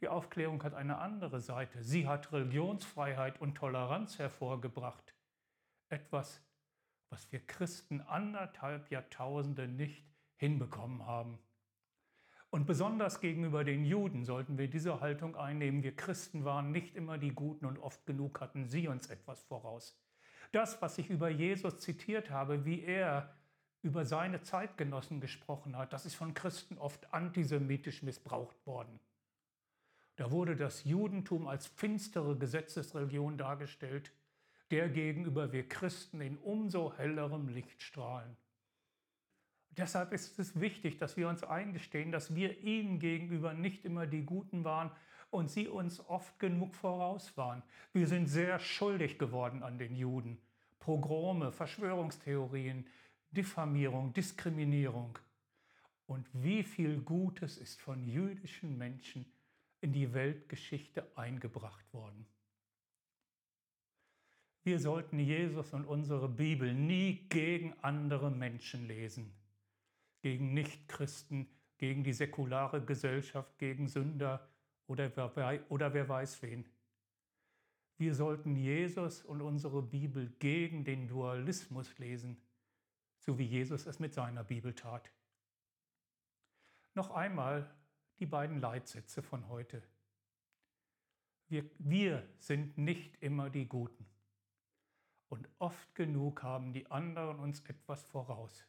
Die 0.00 0.08
Aufklärung 0.08 0.62
hat 0.62 0.74
eine 0.74 0.98
andere 0.98 1.40
Seite. 1.40 1.82
Sie 1.82 2.06
hat 2.06 2.32
Religionsfreiheit 2.32 3.40
und 3.40 3.54
Toleranz 3.54 4.18
hervorgebracht. 4.18 5.14
Etwas, 5.88 6.42
was 7.10 7.30
wir 7.32 7.46
Christen 7.46 8.00
anderthalb 8.00 8.90
Jahrtausende 8.90 9.68
nicht 9.68 10.04
hinbekommen 10.36 11.06
haben. 11.06 11.38
Und 12.54 12.66
besonders 12.66 13.20
gegenüber 13.20 13.64
den 13.64 13.84
Juden 13.84 14.24
sollten 14.24 14.58
wir 14.58 14.68
diese 14.68 15.00
Haltung 15.00 15.34
einnehmen. 15.34 15.82
Wir 15.82 15.96
Christen 15.96 16.44
waren 16.44 16.70
nicht 16.70 16.94
immer 16.94 17.18
die 17.18 17.32
Guten 17.32 17.66
und 17.66 17.80
oft 17.80 18.06
genug 18.06 18.40
hatten 18.40 18.68
sie 18.68 18.86
uns 18.86 19.08
etwas 19.08 19.42
voraus. 19.42 20.00
Das, 20.52 20.80
was 20.80 20.96
ich 20.98 21.10
über 21.10 21.28
Jesus 21.28 21.80
zitiert 21.80 22.30
habe, 22.30 22.64
wie 22.64 22.80
er 22.80 23.34
über 23.82 24.04
seine 24.04 24.40
Zeitgenossen 24.42 25.20
gesprochen 25.20 25.76
hat, 25.76 25.92
das 25.92 26.06
ist 26.06 26.14
von 26.14 26.32
Christen 26.32 26.78
oft 26.78 27.12
antisemitisch 27.12 28.04
missbraucht 28.04 28.64
worden. 28.68 29.00
Da 30.14 30.30
wurde 30.30 30.54
das 30.54 30.84
Judentum 30.84 31.48
als 31.48 31.66
finstere 31.66 32.38
Gesetzesreligion 32.38 33.36
dargestellt, 33.36 34.12
der 34.70 34.88
gegenüber 34.90 35.50
wir 35.50 35.68
Christen 35.68 36.20
in 36.20 36.38
umso 36.38 36.96
hellerem 36.96 37.48
Licht 37.48 37.82
strahlen. 37.82 38.36
Deshalb 39.76 40.12
ist 40.12 40.38
es 40.38 40.60
wichtig, 40.60 40.98
dass 40.98 41.16
wir 41.16 41.28
uns 41.28 41.42
eingestehen, 41.42 42.12
dass 42.12 42.34
wir 42.34 42.60
ihnen 42.62 42.98
gegenüber 43.00 43.54
nicht 43.54 43.84
immer 43.84 44.06
die 44.06 44.24
Guten 44.24 44.62
waren 44.62 44.90
und 45.30 45.50
sie 45.50 45.66
uns 45.66 46.00
oft 46.08 46.38
genug 46.38 46.74
voraus 46.76 47.36
waren. 47.36 47.62
Wir 47.92 48.06
sind 48.06 48.28
sehr 48.28 48.60
schuldig 48.60 49.18
geworden 49.18 49.62
an 49.64 49.78
den 49.78 49.96
Juden. 49.96 50.38
Pogrome, 50.78 51.50
Verschwörungstheorien, 51.50 52.86
Diffamierung, 53.32 54.12
Diskriminierung. 54.12 55.18
Und 56.06 56.28
wie 56.32 56.62
viel 56.62 57.00
Gutes 57.00 57.56
ist 57.56 57.80
von 57.80 58.06
jüdischen 58.06 58.78
Menschen 58.78 59.26
in 59.80 59.92
die 59.92 60.12
Weltgeschichte 60.14 61.04
eingebracht 61.16 61.92
worden. 61.92 62.26
Wir 64.62 64.78
sollten 64.78 65.18
Jesus 65.18 65.72
und 65.72 65.84
unsere 65.84 66.28
Bibel 66.28 66.72
nie 66.72 67.26
gegen 67.28 67.74
andere 67.82 68.30
Menschen 68.30 68.86
lesen 68.86 69.32
gegen 70.24 70.54
Nichtchristen, 70.54 71.46
gegen 71.76 72.02
die 72.02 72.14
säkulare 72.14 72.82
Gesellschaft, 72.82 73.58
gegen 73.58 73.88
Sünder 73.88 74.48
oder 74.86 75.14
wer, 75.14 75.70
oder 75.70 75.92
wer 75.92 76.08
weiß 76.08 76.40
wen. 76.40 76.64
Wir 77.98 78.14
sollten 78.14 78.56
Jesus 78.56 79.22
und 79.22 79.42
unsere 79.42 79.82
Bibel 79.82 80.30
gegen 80.38 80.82
den 80.82 81.08
Dualismus 81.08 81.98
lesen, 81.98 82.40
so 83.18 83.38
wie 83.38 83.44
Jesus 83.44 83.84
es 83.84 83.98
mit 83.98 84.14
seiner 84.14 84.44
Bibel 84.44 84.72
tat. 84.72 85.12
Noch 86.94 87.10
einmal 87.10 87.70
die 88.18 88.24
beiden 88.24 88.60
Leitsätze 88.60 89.20
von 89.20 89.46
heute. 89.50 89.82
Wir, 91.48 91.68
wir 91.78 92.26
sind 92.38 92.78
nicht 92.78 93.22
immer 93.22 93.50
die 93.50 93.68
Guten. 93.68 94.06
Und 95.28 95.50
oft 95.58 95.94
genug 95.94 96.42
haben 96.42 96.72
die 96.72 96.90
anderen 96.90 97.40
uns 97.40 97.60
etwas 97.66 98.04
voraus. 98.04 98.66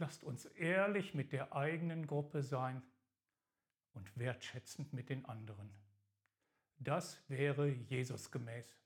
Lasst 0.00 0.24
uns 0.24 0.46
ehrlich 0.46 1.12
mit 1.12 1.30
der 1.30 1.54
eigenen 1.54 2.06
Gruppe 2.06 2.42
sein 2.42 2.82
und 3.92 4.18
wertschätzend 4.18 4.94
mit 4.94 5.10
den 5.10 5.26
anderen. 5.26 5.70
Das 6.78 7.22
wäre 7.28 7.68
Jesus 7.68 8.30
gemäß. 8.30 8.80